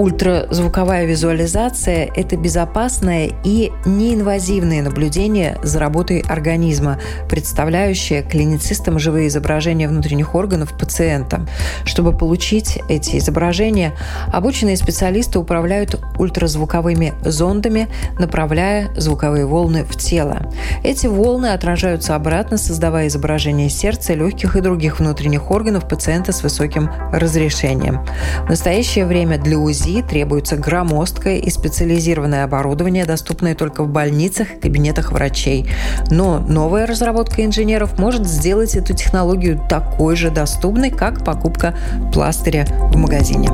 Ультразвуковая 0.01 1.05
визуализация– 1.05 2.09
это 2.17 2.39
безопасное 2.39 3.33
и 3.45 3.71
неинвазивное 3.85 4.81
наблюдение 4.81 5.59
за 5.63 5.79
работой 5.79 6.25
организма, 6.27 6.99
представляющее 7.29 8.23
клиницистам 8.23 8.99
живые 8.99 9.29
изображения 9.29 9.89
внутренних 9.89 10.35
органов 10.35 10.73
пациента. 10.73 11.47
Чтобы 11.85 12.17
получить 12.17 12.79
эти 12.89 13.19
изображения, 13.19 13.93
обученные 14.33 14.79
специалисты 14.79 15.39
управляют 15.39 16.01
ультразвуковыми 16.19 17.13
зондами, 17.23 17.91
направляя 18.19 18.89
звуковые 18.97 19.45
волны 19.45 19.85
в 19.85 19.95
тело. 19.99 20.51
Эти 20.83 21.09
волны 21.09 21.49
отражаются 21.49 22.17
обратно, 22.17 22.57
создавая 22.57 23.09
изображение 23.09 23.69
сердца, 23.69 24.15
легких 24.15 24.57
и 24.57 24.63
других 24.63 24.99
внутренних 24.99 25.51
органов 25.51 25.87
пациента 25.87 26.33
с 26.33 26.43
высоким 26.43 26.89
разрешением. 27.13 28.01
В 28.47 28.49
настоящее 28.49 29.05
время 29.05 29.37
для 29.37 29.59
УЗИ 29.59 29.90
УЗИ 29.91 30.03
требуется 30.03 30.57
громоздкое 30.57 31.39
и 31.39 31.51
специализированное 31.51 32.45
оборудование, 32.45 33.05
доступное 33.05 33.55
только 33.55 33.83
в 33.83 33.89
больницах 33.89 34.53
и 34.53 34.61
кабинетах 34.61 35.11
врачей. 35.11 35.69
Но 36.11 36.39
новая 36.39 36.87
разработка 36.87 37.45
инженеров 37.45 37.99
может 37.99 38.27
сделать 38.27 38.77
эту 38.77 38.95
технологию 38.95 39.61
такой 39.69 40.15
же 40.17 40.31
доступной, 40.31 40.91
как 40.91 41.25
покупка 41.25 41.75
пластыря 42.13 42.67
в 42.93 42.97
магазине. 42.97 43.51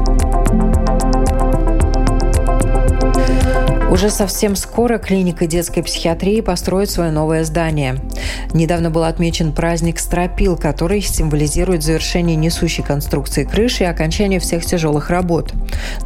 Уже 3.97 4.11
совсем 4.11 4.57
скоро 4.57 4.99
клиника 4.99 5.47
детской 5.47 5.81
психиатрии 5.81 6.43
построит 6.43 6.91
свое 6.91 7.11
новое 7.11 7.45
здание. 7.45 7.97
Недавно 8.53 8.91
был 8.91 9.05
отмечен 9.05 9.53
праздник 9.53 9.99
Стропил, 9.99 10.59
который 10.59 11.01
символизирует 11.01 11.83
завершение 11.83 12.37
несущей 12.37 12.85
конструкции 12.85 13.45
крыши 13.45 13.85
и 13.85 13.87
окончание 13.87 14.39
всех 14.39 14.67
тяжелых 14.67 15.09
работ. 15.09 15.55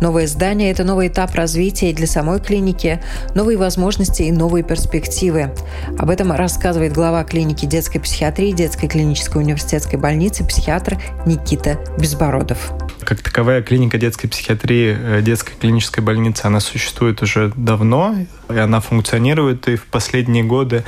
Новое 0.00 0.28
здание– 0.28 0.70
это 0.70 0.84
новый 0.84 1.08
этап 1.08 1.34
развития 1.34 1.92
для 1.92 2.06
самой 2.06 2.38
клиники, 2.38 3.00
новые 3.34 3.58
возможности 3.58 4.22
и 4.22 4.30
новые 4.30 4.62
перспективы. 4.62 5.52
Об 5.98 6.10
этом 6.10 6.30
рассказывает 6.30 6.92
глава 6.92 7.24
клиники 7.24 7.66
детской 7.66 7.98
психиатрии 7.98 8.52
детской 8.52 8.86
клинической 8.86 9.42
университетской 9.42 9.98
больницы 9.98 10.44
психиатр 10.44 10.96
Никита 11.26 11.76
Безбородов. 11.98 12.72
Как 13.04 13.22
таковая 13.22 13.62
клиника 13.62 13.98
детской 13.98 14.28
психиатрии, 14.28 14.96
э, 14.98 15.22
детской 15.22 15.54
клинической 15.58 16.02
больницы, 16.02 16.46
она 16.46 16.60
существует 16.60 17.22
уже 17.22 17.52
давно, 17.56 18.14
и 18.48 18.56
она 18.56 18.80
функционирует 18.80 19.68
и 19.68 19.76
в 19.76 19.84
последние 19.84 20.44
годы 20.44 20.84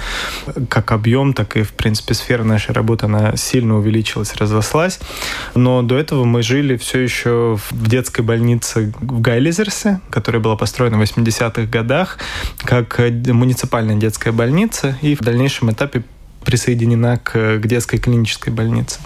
как 0.69 0.93
объем, 0.93 1.33
так 1.33 1.57
и, 1.57 1.63
в 1.63 1.73
принципе, 1.73 2.15
сфера 2.15 2.45
нашей 2.45 2.73
работы, 2.73 3.07
она 3.07 3.37
сильно 3.37 3.77
увеличилась, 3.77 4.35
разрослась. 4.35 5.01
Но 5.55 5.83
до 5.83 5.97
этого 5.97 6.25
мы 6.25 6.43
жили 6.43 6.77
все 6.77 7.01
еще 7.01 7.59
в 7.71 7.89
детской 7.89 8.23
больнице 8.23 8.93
в 9.01 9.21
Гайлизерсе, 9.21 10.01
которая 10.11 10.43
была 10.43 10.57
построена 10.57 10.99
в 10.99 11.03
80-х 11.03 11.63
годах, 11.67 12.19
как 12.65 13.01
муниципальная 13.27 13.97
детская 13.97 14.33
больница, 14.33 14.97
и 15.03 15.15
в 15.15 15.21
дальнейшем 15.21 15.71
этапе 15.71 16.03
присоединена 16.45 17.19
к, 17.19 17.59
к 17.59 17.67
детской 17.67 17.99
клинической 17.99 18.53
больнице. 18.53 19.01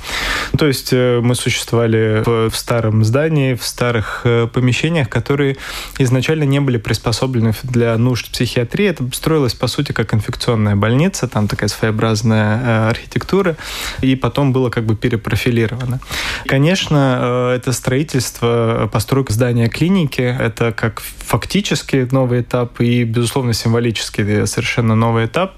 То 0.56 0.66
есть 0.66 0.92
э, 0.92 1.20
мы 1.22 1.34
существовали 1.34 2.22
в, 2.24 2.50
в 2.50 2.56
старом 2.56 3.04
здании, 3.04 3.54
в 3.54 3.64
старых 3.64 4.22
э, 4.24 4.46
помещениях, 4.52 5.08
которые 5.08 5.56
изначально 5.98 6.44
не 6.44 6.60
были 6.60 6.78
приспособлены 6.78 7.54
для 7.62 7.96
нужд 7.98 8.30
психиатрии. 8.30 8.86
Это 8.86 9.08
строилось, 9.12 9.54
по 9.54 9.66
сути, 9.66 9.92
как 9.92 10.14
инфекционная 10.14 10.76
больница, 10.76 11.28
там 11.28 11.48
такая 11.48 11.68
своеобразная 11.68 12.60
э, 12.62 12.90
архитектура, 12.90 13.56
и 14.00 14.16
потом 14.16 14.52
было 14.52 14.70
как 14.70 14.84
бы 14.84 14.96
перепрофилировано. 14.96 16.00
Конечно, 16.46 17.52
это 17.54 17.72
строительство, 17.72 18.88
постройка 18.92 19.32
здания 19.32 19.68
клиники, 19.68 20.20
это 20.20 20.72
как 20.72 21.00
фактически 21.00 22.08
новый 22.10 22.42
этап 22.42 22.80
и, 22.80 23.04
безусловно, 23.04 23.52
символически 23.52 24.44
совершенно 24.46 24.94
новый 24.94 25.26
этап, 25.26 25.54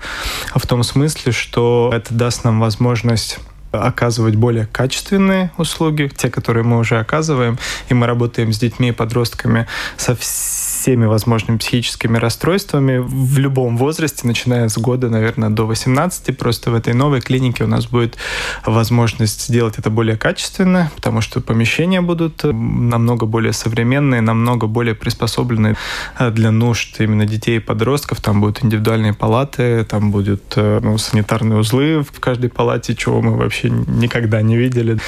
в 0.54 0.66
том 0.66 0.82
смысле, 0.82 1.32
что 1.32 1.67
это 1.92 2.14
даст 2.14 2.44
нам 2.44 2.60
возможность 2.60 3.38
оказывать 3.72 4.34
более 4.34 4.66
качественные 4.66 5.50
услуги, 5.58 6.10
те, 6.16 6.30
которые 6.30 6.64
мы 6.64 6.78
уже 6.78 6.98
оказываем, 6.98 7.58
и 7.88 7.94
мы 7.94 8.06
работаем 8.06 8.52
с 8.52 8.58
детьми 8.58 8.88
и 8.88 8.92
подростками 8.92 9.66
со 9.96 10.14
всеми 10.14 10.67
возможными 10.86 11.58
психическими 11.58 12.18
расстройствами 12.18 12.98
в 12.98 13.38
любом 13.38 13.76
возрасте, 13.76 14.26
начиная 14.26 14.68
с 14.68 14.78
года, 14.78 15.10
наверное, 15.10 15.50
до 15.50 15.66
18. 15.66 16.36
Просто 16.38 16.70
в 16.70 16.74
этой 16.74 16.94
новой 16.94 17.20
клинике 17.20 17.64
у 17.64 17.66
нас 17.66 17.86
будет 17.86 18.16
возможность 18.64 19.46
сделать 19.46 19.78
это 19.78 19.90
более 19.90 20.16
качественно, 20.16 20.90
потому 20.94 21.20
что 21.20 21.40
помещения 21.40 22.00
будут 22.00 22.44
намного 22.44 23.26
более 23.26 23.52
современные, 23.52 24.20
намного 24.20 24.66
более 24.66 24.94
приспособлены 24.94 25.76
э, 26.18 26.30
для 26.30 26.50
нужд 26.50 27.00
именно 27.00 27.26
детей 27.26 27.56
и 27.56 27.60
подростков. 27.60 28.20
Там 28.20 28.40
будут 28.40 28.64
индивидуальные 28.64 29.14
палаты, 29.14 29.84
там 29.84 30.10
будут 30.10 30.52
э, 30.56 30.80
ну, 30.82 30.96
санитарные 30.98 31.58
узлы 31.58 32.02
в 32.02 32.20
каждой 32.20 32.50
палате, 32.50 32.94
чего 32.94 33.20
мы 33.20 33.36
вообще 33.36 33.70
никогда 33.70 34.42
не 34.42 34.56
видели. 34.56 34.98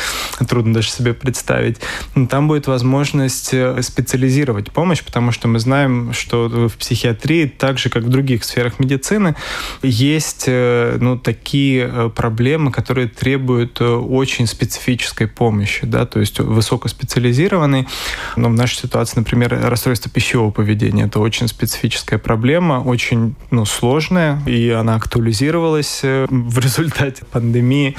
Трудно 0.49 0.75
даже 0.75 0.91
себе 0.91 1.15
представить. 1.15 1.79
Там 2.29 2.49
будет 2.49 2.67
возможность 2.67 3.51
э, 3.53 3.81
специализировать 3.83 4.73
помощь, 4.73 5.03
потому 5.05 5.31
что 5.31 5.47
мы 5.47 5.60
знаем, 5.61 6.13
что 6.13 6.49
в 6.49 6.77
психиатрии, 6.77 7.47
так 7.47 7.79
же 7.79 7.91
как 7.91 8.05
в 8.05 8.09
других 8.09 8.45
сферах 8.45 8.79
медицины, 8.79 9.37
есть 9.83 10.45
э, 10.47 10.97
ну, 11.01 11.17
такие 11.17 11.91
э, 11.93 12.11
проблемы, 12.11 12.73
которые 12.73 13.09
требуют 13.09 13.81
э, 13.81 13.85
очень 13.85 14.47
специфической 14.47 15.27
помощи, 15.27 15.87
да, 15.87 16.07
то 16.07 16.21
есть 16.21 16.41
высокоспециализированной. 16.41 17.87
Но 18.37 18.49
в 18.49 18.53
нашей 18.53 18.77
ситуации, 18.77 19.19
например, 19.19 19.59
расстройство 19.63 20.11
пищевого 20.11 20.51
поведения– 20.51 21.05
это 21.07 21.21
очень 21.21 21.49
специфическая 21.49 22.19
проблема, 22.19 22.83
очень 22.85 23.35
ну, 23.51 23.65
сложная, 23.65 24.43
и 24.47 24.71
она 24.71 24.97
актуализировалась 24.97 26.01
в 26.03 26.59
результате 26.59 27.25
пандемии. 27.25 27.97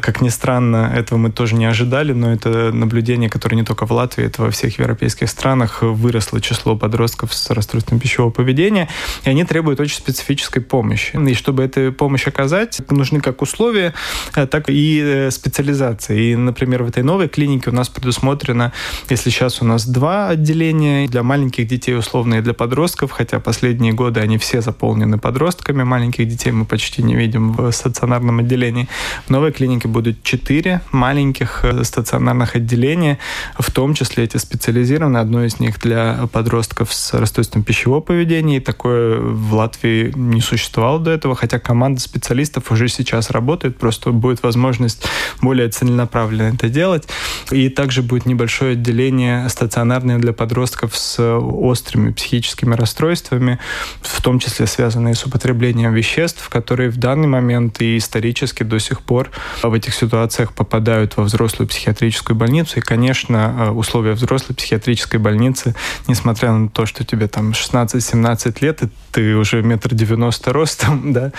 Как 0.00 0.20
ни 0.20 0.28
странно, 0.28 0.92
этого 0.94 1.18
мы 1.18 1.30
тоже 1.30 1.54
не 1.54 1.66
ожидали, 1.66 2.12
но 2.12 2.32
это 2.32 2.72
наблюдение, 2.72 3.30
которое 3.30 3.56
не 3.56 3.64
только 3.64 3.86
в 3.86 3.92
Латвии, 3.92 4.24
это 4.24 4.42
во 4.42 4.50
всех 4.50 4.78
европейских 4.78 5.28
странах 5.28 5.82
выросло 5.82 6.40
число 6.40 6.76
подростков 6.76 7.01
подростков 7.02 7.34
с 7.34 7.50
расстройством 7.50 7.98
пищевого 7.98 8.30
поведения, 8.30 8.88
и 9.24 9.30
они 9.30 9.44
требуют 9.44 9.80
очень 9.80 9.96
специфической 9.96 10.60
помощи. 10.60 11.16
И 11.16 11.34
чтобы 11.34 11.64
эту 11.64 11.92
помощь 11.92 12.28
оказать, 12.28 12.80
нужны 12.90 13.20
как 13.20 13.42
условия, 13.42 13.92
э, 14.36 14.46
так 14.46 14.68
и 14.68 15.00
э, 15.02 15.30
специализация. 15.32 16.16
И, 16.16 16.36
например, 16.36 16.84
в 16.84 16.88
этой 16.88 17.02
новой 17.02 17.28
клинике 17.28 17.70
у 17.70 17.72
нас 17.72 17.88
предусмотрено, 17.88 18.72
если 19.10 19.30
сейчас 19.30 19.62
у 19.62 19.64
нас 19.64 19.84
два 19.86 20.28
отделения 20.28 21.08
для 21.08 21.22
маленьких 21.22 21.66
детей 21.66 21.96
условно 21.96 22.36
и 22.36 22.40
для 22.40 22.54
подростков, 22.54 23.10
хотя 23.10 23.40
последние 23.40 23.92
годы 23.92 24.20
они 24.20 24.38
все 24.38 24.60
заполнены 24.60 25.18
подростками, 25.18 25.82
маленьких 25.82 26.28
детей 26.28 26.52
мы 26.52 26.64
почти 26.64 27.02
не 27.02 27.16
видим 27.16 27.52
в 27.52 27.72
стационарном 27.72 28.38
отделении. 28.38 28.88
В 29.26 29.30
новой 29.30 29.50
клинике 29.50 29.88
будут 29.88 30.22
четыре 30.22 30.80
маленьких 30.92 31.64
э, 31.64 31.82
стационарных 31.82 32.54
отделения, 32.54 33.18
в 33.58 33.70
том 33.72 33.94
числе 33.94 34.24
эти 34.24 34.36
специализированные, 34.36 35.20
одно 35.20 35.44
из 35.44 35.58
них 35.58 35.80
для 35.80 36.28
подростков 36.32 36.91
с 36.92 37.14
расстройством 37.14 37.62
пищевого 37.62 38.00
поведения. 38.00 38.58
И 38.58 38.60
такое 38.60 39.18
в 39.18 39.54
Латвии 39.54 40.12
не 40.14 40.40
существовало 40.40 40.98
до 40.98 41.10
этого, 41.10 41.34
хотя 41.34 41.58
команда 41.58 42.00
специалистов 42.00 42.70
уже 42.70 42.88
сейчас 42.88 43.30
работает, 43.30 43.78
просто 43.78 44.10
будет 44.12 44.42
возможность 44.42 45.04
более 45.40 45.68
целенаправленно 45.68 46.54
это 46.54 46.68
делать. 46.68 47.08
И 47.50 47.68
также 47.68 48.02
будет 48.02 48.26
небольшое 48.26 48.72
отделение 48.72 49.48
стационарное 49.48 50.18
для 50.18 50.32
подростков 50.32 50.96
с 50.96 51.20
острыми 51.22 52.12
психическими 52.12 52.74
расстройствами, 52.74 53.58
в 54.00 54.22
том 54.22 54.38
числе 54.38 54.66
связанные 54.66 55.14
с 55.14 55.24
употреблением 55.24 55.92
веществ, 55.94 56.48
которые 56.48 56.90
в 56.90 56.96
данный 56.96 57.28
момент 57.28 57.80
и 57.80 57.96
исторически 57.96 58.62
до 58.62 58.78
сих 58.78 59.00
пор 59.02 59.30
в 59.62 59.72
этих 59.72 59.94
ситуациях 59.94 60.52
попадают 60.52 61.16
во 61.16 61.24
взрослую 61.24 61.68
психиатрическую 61.68 62.36
больницу. 62.36 62.78
И, 62.78 62.82
конечно, 62.82 63.72
условия 63.72 64.12
взрослой 64.12 64.54
психиатрической 64.54 65.20
больницы, 65.20 65.74
несмотря 66.08 66.52
на 66.52 66.68
то, 66.68 66.81
то, 66.82 66.86
что 66.86 67.04
тебе 67.04 67.28
там 67.28 67.52
16-17 67.52 68.56
лет, 68.60 68.82
и 68.82 68.88
ты 69.12 69.36
уже 69.36 69.62
метр 69.62 69.94
девяносто 69.94 70.52
ростом, 70.52 71.12
да, 71.12 71.30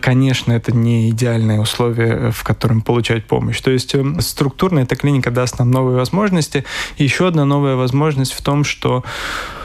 конечно, 0.00 0.52
это 0.52 0.70
не 0.72 1.10
идеальное 1.10 1.58
условие, 1.58 2.30
в 2.30 2.44
котором 2.44 2.82
получать 2.82 3.26
помощь. 3.26 3.60
То 3.60 3.72
есть 3.72 3.96
эм, 3.96 4.20
структурно 4.20 4.78
эта 4.78 4.94
клиника 4.94 5.32
даст 5.32 5.58
нам 5.58 5.72
новые 5.72 5.96
возможности. 5.96 6.64
И 6.98 7.02
еще 7.02 7.26
одна 7.26 7.44
новая 7.44 7.74
возможность 7.74 8.32
в 8.32 8.42
том, 8.42 8.62
что 8.62 9.02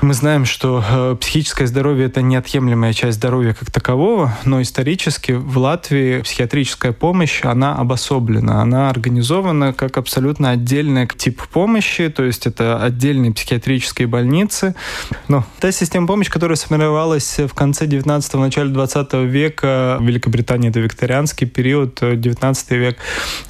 мы 0.02 0.13
знаем, 0.15 0.45
что 0.45 0.84
э, 0.88 1.15
психическое 1.19 1.67
здоровье– 1.67 2.06
это 2.08 2.23
неотъемлемая 2.23 2.93
часть 2.93 3.17
здоровья 3.17 3.54
как 3.54 3.69
такового, 3.69 4.36
но 4.43 4.62
исторически 4.62 5.34
в 5.34 5.58
Латвии 5.58 6.21
психиатрическая 6.21 6.93
помощь, 6.93 7.41
она 7.43 7.76
обособлена, 7.76 8.62
она 8.62 8.89
организована 8.89 9.73
как 9.73 9.97
абсолютно 9.97 10.52
отдельный 10.52 11.08
тип 11.08 11.41
помощи, 11.47 12.10
то 12.10 12.23
есть 12.23 12.47
это 12.47 12.82
отдельные 12.82 13.34
психиатрические 13.34 14.08
больницы, 14.08 14.76
ну, 15.28 15.44
та 15.60 15.72
система 15.72 16.08
помощи, 16.08 16.30
которая 16.30 16.56
сформировалась 16.56 17.40
в 17.40 17.54
конце 17.54 17.86
19-го, 17.86 18.40
начале 18.40 18.70
20 18.70 19.13
века 19.13 19.98
в 20.00 20.04
Великобритании, 20.04 20.70
это 20.70 20.80
викторианский 20.80 21.48
период, 21.48 22.00
19 22.02 22.72
век. 22.72 22.98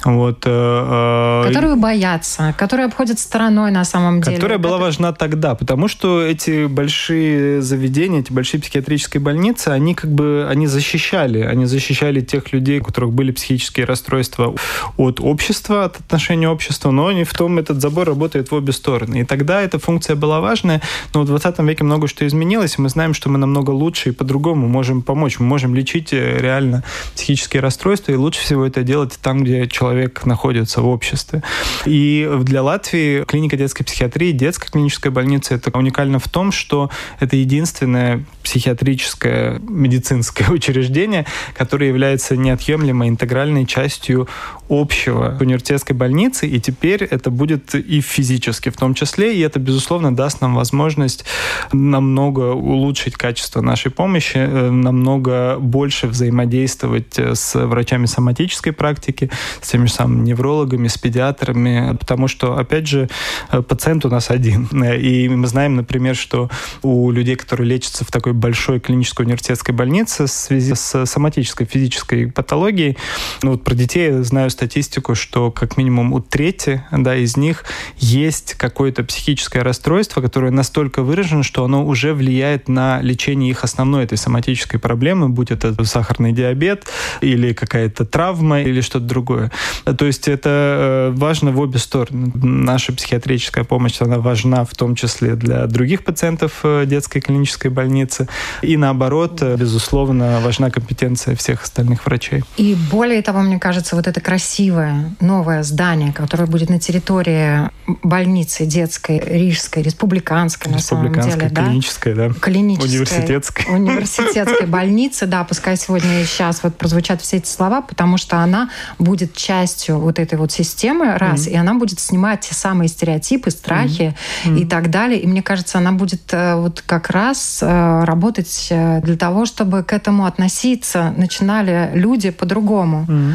Вот, 0.04 0.42
э, 0.46 1.44
э, 1.44 1.48
Которую 1.48 1.76
боятся, 1.76 2.54
которая 2.58 2.88
обходит 2.88 3.18
стороной 3.18 3.70
на 3.70 3.84
самом 3.84 4.20
деле. 4.20 4.36
Которая 4.36 4.58
была 4.58 4.78
важна 4.78 5.12
тогда, 5.12 5.54
потому 5.54 5.88
что 5.88 6.22
эти 6.22 6.66
большие 6.66 7.62
заведения, 7.62 8.20
эти 8.20 8.32
большие 8.32 8.60
психиатрические 8.60 9.20
больницы, 9.20 9.68
они 9.68 9.94
как 9.94 10.10
бы, 10.10 10.46
они 10.50 10.66
защищали, 10.66 11.40
они 11.40 11.66
защищали 11.66 12.20
тех 12.20 12.52
людей, 12.52 12.80
у 12.80 12.84
которых 12.84 13.12
были 13.12 13.30
психические 13.30 13.86
расстройства 13.86 14.54
от 14.96 15.20
общества, 15.20 15.84
от 15.84 16.00
отношения 16.00 16.48
общества, 16.48 16.90
но 16.90 17.12
не 17.12 17.24
в 17.24 17.32
том 17.34 17.58
этот 17.58 17.80
забор 17.80 18.08
работает 18.08 18.50
в 18.50 18.54
обе 18.54 18.72
стороны. 18.72 19.20
И 19.20 19.24
тогда 19.24 19.62
эта 19.62 19.78
функция 19.78 20.16
была 20.16 20.40
важная, 20.40 20.80
но 21.14 21.22
в 21.22 21.26
20 21.26 21.58
веке 21.68 21.84
много 21.84 22.08
что 22.08 22.26
изменилось, 22.26 22.76
и 22.78 22.82
мы 22.82 22.88
знаем, 22.88 23.14
что 23.14 23.28
мы 23.28 23.38
намного 23.38 23.70
лучше 23.70 24.10
и 24.10 24.12
по-другому 24.12 24.68
можем 24.68 25.02
помочь. 25.02 25.38
Мы 25.38 25.46
можем 25.46 25.74
лечить 25.74 26.12
э, 26.12 26.38
реально 26.38 26.82
психические 27.14 27.62
расстройства, 27.62 28.12
и 28.12 28.16
лучше 28.16 28.40
всего 28.40 28.66
это 28.66 28.82
делать 28.82 29.18
там, 29.22 29.44
где 29.44 29.66
человек 29.66 30.24
находится 30.24 30.80
в 30.80 30.88
обществе. 30.88 31.42
И 31.86 32.28
для 32.42 32.62
Латвии 32.62 33.24
клиника 33.24 33.56
детской 33.56 33.84
психиатрии, 33.84 34.32
детская 34.32 34.70
клиническая 34.70 35.12
больница, 35.12 35.54
это 35.54 35.76
уникально 35.76 36.18
в 36.18 36.28
том, 36.28 36.52
что 36.52 36.90
это 37.20 37.36
единственное 37.36 38.24
психиатрическое 38.42 39.60
медицинское 39.60 40.48
учреждение, 40.50 41.26
которое 41.56 41.88
является 41.88 42.36
неотъемлемой 42.36 43.08
интегральной 43.08 43.66
частью 43.66 44.28
общего 44.68 45.36
университетской 45.40 45.94
больницы, 45.94 46.46
и 46.46 46.60
теперь 46.60 47.04
это 47.04 47.30
будет 47.30 47.74
и 47.74 48.00
физически 48.00 48.70
в 48.70 48.76
том 48.76 48.94
числе, 48.94 49.36
и 49.36 49.40
это, 49.40 49.58
безусловно, 49.58 50.14
даст 50.14 50.40
нам 50.40 50.54
возможность 50.54 51.24
намного 51.72 52.52
улучшить 52.52 53.14
качество 53.14 53.60
нашей 53.60 53.90
помощи, 53.90 54.36
э, 54.36 54.70
намного 54.70 55.58
больше 55.58 56.06
взаимодействовать 56.06 57.18
э, 57.18 57.34
с 57.34 57.54
врачами 57.54 58.06
соматической 58.06 58.72
практики, 58.72 59.30
с 59.60 59.68
теми 59.68 59.86
же 59.86 59.92
самыми 59.92 60.26
неврологами, 60.26 60.88
с 60.88 60.98
педиатрами, 60.98 61.96
потому 61.96 62.28
что, 62.28 62.58
опять 62.58 62.86
же, 62.86 63.08
э, 63.50 63.62
пациент 63.62 64.04
у 64.04 64.08
нас 64.08 64.30
один. 64.30 64.66
И 64.82 65.28
мы 65.28 65.46
знаем, 65.46 65.76
например, 65.76 66.16
что 66.16 66.50
у 66.82 67.10
людей, 67.10 67.36
которые 67.36 67.68
лечатся 67.68 68.04
в 68.04 68.10
такой 68.10 68.32
большой 68.32 68.80
клинической 68.80 69.24
университетской 69.26 69.74
больнице 69.74 70.26
в 70.26 70.30
связи 70.30 70.74
с 70.74 71.06
соматической 71.06 71.66
физической 71.66 72.30
патологией, 72.30 72.96
ну 73.42 73.52
вот 73.52 73.64
про 73.64 73.74
детей 73.74 74.10
знаю 74.22 74.50
статистику, 74.50 75.14
что 75.14 75.50
как 75.50 75.76
минимум 75.76 76.12
у 76.12 76.20
трети 76.20 76.82
да, 76.90 77.16
из 77.16 77.36
них 77.36 77.64
есть 77.98 78.54
какое-то 78.54 79.04
психическое 79.04 79.62
расстройство, 79.62 80.20
которое 80.20 80.50
настолько 80.50 81.02
выражено, 81.02 81.42
что 81.48 81.64
оно 81.64 81.86
уже 81.86 82.12
влияет 82.12 82.68
на 82.68 83.00
лечение 83.00 83.48
их 83.48 83.64
основной 83.64 84.04
этой 84.04 84.18
соматической 84.18 84.78
проблемы, 84.78 85.30
будь 85.30 85.50
это 85.50 85.82
сахарный 85.82 86.32
диабет 86.32 86.84
или 87.22 87.54
какая-то 87.54 88.04
травма 88.04 88.60
или 88.60 88.82
что-то 88.82 89.06
другое. 89.06 89.50
То 89.96 90.04
есть 90.04 90.28
это 90.28 90.50
э, 90.50 91.10
важно 91.16 91.50
в 91.50 91.58
обе 91.58 91.78
стороны. 91.78 92.30
Наша 92.34 92.92
психиатрическая 92.92 93.64
помощь, 93.64 94.02
она 94.02 94.18
важна 94.18 94.66
в 94.66 94.74
том 94.74 94.94
числе 94.94 95.36
для 95.36 95.66
других 95.66 96.04
пациентов 96.04 96.60
э, 96.64 96.84
детской 96.84 97.20
клинической 97.20 97.70
больницы. 97.70 98.28
И 98.60 98.76
наоборот, 98.76 99.40
безусловно, 99.40 100.40
важна 100.44 100.70
компетенция 100.70 101.34
всех 101.34 101.62
остальных 101.62 102.04
врачей. 102.04 102.44
И 102.58 102.76
более 102.90 103.22
того, 103.22 103.40
мне 103.40 103.58
кажется, 103.58 103.96
вот 103.96 104.06
это 104.06 104.20
красивое 104.20 105.16
новое 105.20 105.62
здание, 105.62 106.12
которое 106.12 106.44
будет 106.44 106.68
на 106.68 106.78
территории 106.78 107.70
больницы 108.02 108.66
детской, 108.66 109.18
рижской, 109.18 109.82
республиканской, 109.82 110.70
на 110.70 110.78
самом 110.78 111.14
деле. 111.14 111.37
Клинической, 111.38 112.14
да? 112.14 112.30
Клинической. 112.30 112.88
Университетской. 112.88 113.64
Университетской 113.66 114.66
больницы, 114.66 115.26
да, 115.26 115.44
пускай 115.44 115.76
сегодня 115.76 116.20
и 116.20 116.24
сейчас 116.24 116.62
вот 116.62 116.76
прозвучат 116.76 117.22
все 117.22 117.38
эти 117.38 117.48
слова, 117.48 117.80
потому 117.80 118.18
что 118.18 118.38
она 118.38 118.70
будет 118.98 119.34
частью 119.34 119.98
вот 119.98 120.18
этой 120.18 120.38
вот 120.38 120.52
системы, 120.52 121.16
раз, 121.16 121.46
mm-hmm. 121.46 121.52
и 121.52 121.56
она 121.56 121.74
будет 121.74 122.00
снимать 122.00 122.40
те 122.40 122.54
самые 122.54 122.88
стереотипы, 122.88 123.50
страхи 123.50 124.14
mm-hmm. 124.44 124.58
и 124.58 124.64
так 124.64 124.90
далее. 124.90 125.20
И 125.20 125.26
мне 125.26 125.42
кажется, 125.42 125.78
она 125.78 125.92
будет 125.92 126.22
э, 126.32 126.56
вот 126.56 126.82
как 126.84 127.10
раз 127.10 127.60
э, 127.62 128.04
работать 128.04 128.68
э, 128.70 129.00
для 129.02 129.16
того, 129.16 129.46
чтобы 129.46 129.82
к 129.82 129.92
этому 129.92 130.26
относиться 130.26 131.14
начинали 131.16 131.90
люди 131.94 132.30
по-другому. 132.30 133.06
Mm-hmm. 133.08 133.34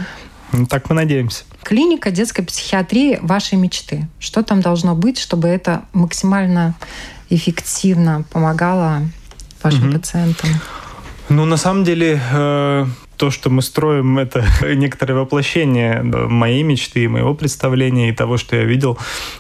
Ну, 0.53 0.67
так 0.67 0.89
мы 0.89 0.95
надеемся. 0.95 1.43
Клиника 1.63 2.11
детской 2.11 2.43
психиатрии 2.43 3.17
вашей 3.21 3.57
мечты. 3.57 4.07
Что 4.19 4.43
там 4.43 4.61
должно 4.61 4.95
быть, 4.95 5.17
чтобы 5.17 5.47
это 5.47 5.83
максимально 5.93 6.75
эффективно 7.35 8.25
помогало 8.31 9.01
вашим 9.61 9.89
угу. 9.89 9.99
пациентам? 9.99 10.49
Ну, 11.29 11.45
на 11.45 11.57
самом 11.57 11.83
деле, 11.83 12.21
э, 12.31 12.85
то, 13.23 13.31
что 13.31 13.49
мы 13.49 13.61
строим, 13.61 14.17
это 14.19 14.45
некоторое 14.75 15.13
воплощение 15.13 16.01
моей 16.03 16.61
мечты, 16.61 17.07
моего 17.07 17.33
представления 17.33 18.09
и 18.09 18.11
того, 18.11 18.35
что 18.35 18.57
я 18.57 18.65
видел, 18.65 18.97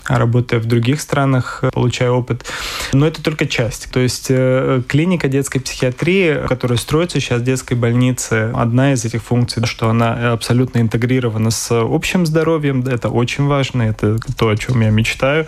работая 0.07 0.61
в 0.61 0.65
других 0.65 1.01
странах, 1.01 1.65
получая 1.73 2.11
опыт. 2.11 2.45
Но 2.93 3.05
это 3.05 3.21
только 3.21 3.45
часть. 3.45 3.91
То 3.91 3.99
есть 3.99 4.27
э, 4.29 4.81
клиника 4.87 5.27
детской 5.27 5.59
психиатрии, 5.59 6.47
которая 6.47 6.77
строится 6.77 7.19
сейчас 7.19 7.41
в 7.41 7.43
детской 7.43 7.73
больнице, 7.73 8.53
одна 8.55 8.93
из 8.93 9.03
этих 9.03 9.21
функций, 9.21 9.65
что 9.65 9.89
она 9.89 10.31
абсолютно 10.31 10.79
интегрирована 10.79 11.51
с 11.51 11.69
общим 11.71 12.25
здоровьем. 12.25 12.85
Это 12.87 13.09
очень 13.09 13.47
важно, 13.47 13.81
это 13.81 14.17
то, 14.37 14.47
о 14.47 14.55
чем 14.55 14.79
я 14.79 14.91
мечтаю. 14.91 15.45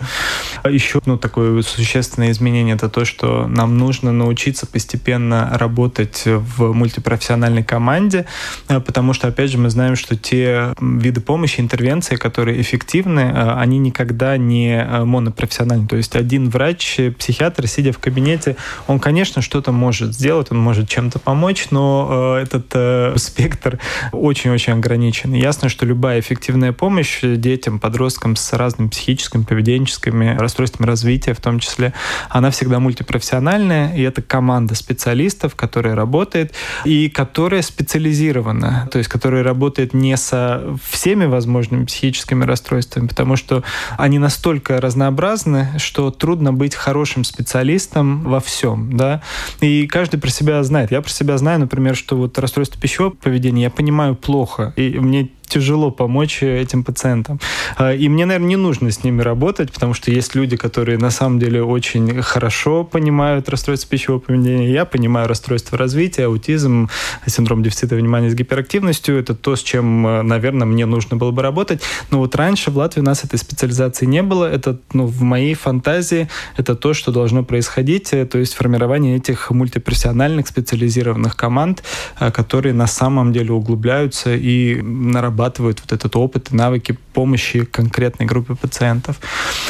Еще 0.68 1.00
ну, 1.06 1.16
такое 1.16 1.62
существенное 1.62 2.32
изменение 2.32 2.74
это 2.74 2.90
то, 2.90 3.06
что 3.06 3.46
нам 3.46 3.78
нужно 3.78 4.12
научиться 4.12 4.66
постепенно 4.66 5.56
работать 5.58 6.24
в 6.26 6.74
мультипрофессиональной 6.74 7.64
команде, 7.64 8.25
э, 8.68 8.80
потому 8.80 9.12
что, 9.12 9.28
опять 9.28 9.50
же, 9.50 9.58
мы 9.58 9.70
знаем, 9.70 9.96
что 9.96 10.16
те 10.16 10.74
виды 10.80 11.20
помощи, 11.20 11.60
интервенции, 11.60 12.16
которые 12.16 12.60
эффективны, 12.60 13.20
э, 13.20 13.52
они 13.58 13.78
никогда 13.78 14.36
не 14.36 14.76
э, 14.76 15.04
монопрофессиональны. 15.04 15.86
То 15.86 15.96
есть 15.96 16.16
один 16.16 16.50
врач, 16.50 16.98
психиатр, 17.18 17.66
сидя 17.66 17.92
в 17.92 17.98
кабинете, 17.98 18.56
он, 18.86 18.98
конечно, 18.98 19.42
что-то 19.42 19.72
может 19.72 20.14
сделать, 20.14 20.48
он 20.50 20.58
может 20.58 20.88
чем-то 20.88 21.18
помочь, 21.18 21.68
но 21.70 22.38
этот 22.40 23.20
спектр 23.20 23.78
очень-очень 24.12 24.74
ограничен. 24.74 25.32
ясно, 25.32 25.68
что 25.68 25.86
любая 25.86 26.20
эффективная 26.20 26.72
помощь 26.72 27.20
детям, 27.22 27.78
подросткам 27.78 28.36
с 28.36 28.52
разными 28.52 28.88
психическими, 28.88 29.42
поведенческими 29.42 30.36
расстройствами 30.38 30.86
развития 30.86 31.34
в 31.34 31.40
том 31.40 31.58
числе, 31.58 31.92
она 32.28 32.50
всегда 32.50 32.80
мультипрофессиональная, 32.80 33.94
и 33.94 34.02
это 34.02 34.22
команда 34.22 34.74
специалистов, 34.74 35.54
которая 35.54 35.94
работает, 35.94 36.52
и 36.84 37.08
которая 37.08 37.62
специализируется 37.62 38.05
специализированно, 38.06 38.88
то 38.90 38.98
есть 38.98 39.08
которая 39.10 39.42
работает 39.42 39.94
не 39.94 40.16
со 40.16 40.62
всеми 40.90 41.24
возможными 41.24 41.84
психическими 41.84 42.44
расстройствами, 42.44 43.06
потому 43.06 43.36
что 43.36 43.62
они 43.98 44.18
настолько 44.18 44.80
разнообразны, 44.80 45.68
что 45.78 46.10
трудно 46.10 46.52
быть 46.52 46.74
хорошим 46.74 47.24
специалистом 47.24 48.22
во 48.22 48.40
всем, 48.40 48.96
да, 48.96 49.22
и 49.60 49.86
каждый 49.86 50.20
про 50.20 50.30
себя 50.30 50.62
знает. 50.62 50.90
Я 50.90 51.00
про 51.02 51.10
себя 51.10 51.36
знаю, 51.38 51.60
например, 51.60 51.96
что 51.96 52.16
вот 52.16 52.38
расстройство 52.38 52.80
пищевого 52.80 53.10
поведения 53.10 53.64
я 53.64 53.70
понимаю 53.70 54.14
плохо, 54.14 54.72
и 54.76 54.98
мне 54.98 55.30
тяжело 55.46 55.90
помочь 55.90 56.42
этим 56.42 56.84
пациентам. 56.84 57.40
А, 57.76 57.94
и 57.94 58.08
мне, 58.08 58.26
наверное, 58.26 58.48
не 58.48 58.56
нужно 58.56 58.90
с 58.90 59.04
ними 59.04 59.22
работать, 59.22 59.72
потому 59.72 59.94
что 59.94 60.10
есть 60.10 60.34
люди, 60.34 60.56
которые 60.56 60.98
на 60.98 61.10
самом 61.10 61.38
деле 61.38 61.62
очень 61.62 62.22
хорошо 62.22 62.84
понимают 62.84 63.48
расстройство 63.48 63.90
пищевого 63.90 64.20
поведения. 64.20 64.72
Я 64.72 64.84
понимаю 64.84 65.28
расстройство 65.28 65.78
развития, 65.78 66.24
аутизм, 66.24 66.88
синдром 67.26 67.62
дефицита 67.62 67.96
внимания 67.96 68.30
с 68.30 68.34
гиперактивностью. 68.34 69.18
Это 69.18 69.34
то, 69.34 69.56
с 69.56 69.62
чем, 69.62 70.02
наверное, 70.26 70.66
мне 70.66 70.86
нужно 70.86 71.16
было 71.16 71.30
бы 71.30 71.42
работать. 71.42 71.82
Но 72.10 72.18
вот 72.18 72.34
раньше 72.34 72.70
в 72.70 72.76
Латвии 72.76 73.00
у 73.00 73.04
нас 73.04 73.24
этой 73.24 73.38
специализации 73.38 74.06
не 74.06 74.22
было. 74.22 74.44
Это 74.44 74.78
ну, 74.92 75.06
в 75.06 75.22
моей 75.22 75.54
фантазии 75.54 76.28
это 76.56 76.74
то, 76.74 76.94
что 76.94 77.12
должно 77.12 77.44
происходить, 77.44 78.10
то 78.10 78.38
есть 78.38 78.54
формирование 78.54 79.16
этих 79.16 79.50
мультипрофессиональных 79.50 80.48
специализированных 80.48 81.36
команд, 81.36 81.82
а, 82.18 82.30
которые 82.30 82.72
на 82.72 82.86
самом 82.86 83.32
деле 83.32 83.52
углубляются 83.52 84.34
и 84.34 84.80
нарабатывают 84.82 85.35
нарабатывают 85.36 85.80
вот 85.80 85.92
этот 85.92 86.16
опыт 86.16 86.52
и 86.52 86.56
навыки 86.56 86.96
помощи 87.12 87.64
конкретной 87.64 88.26
группе 88.26 88.54
пациентов. 88.54 89.16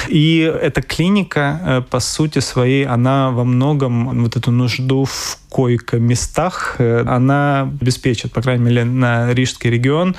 И 0.09 0.38
эта 0.38 0.83
клиника, 0.83 1.61
э, 1.62 1.83
по 1.90 2.00
сути 2.00 2.40
своей, 2.40 2.87
она 2.87 3.31
во 3.31 3.44
многом 3.44 4.22
вот 4.22 4.37
эту 4.37 4.50
нужду 4.50 5.05
в 5.05 5.38
койко-местах 5.48 6.76
э, 6.78 7.04
она 7.06 7.62
обеспечит, 7.62 8.32
по 8.32 8.42
крайней 8.42 8.64
мере, 8.64 8.85
на 8.85 9.32
Рижский 9.32 9.70
регион, 9.70 10.14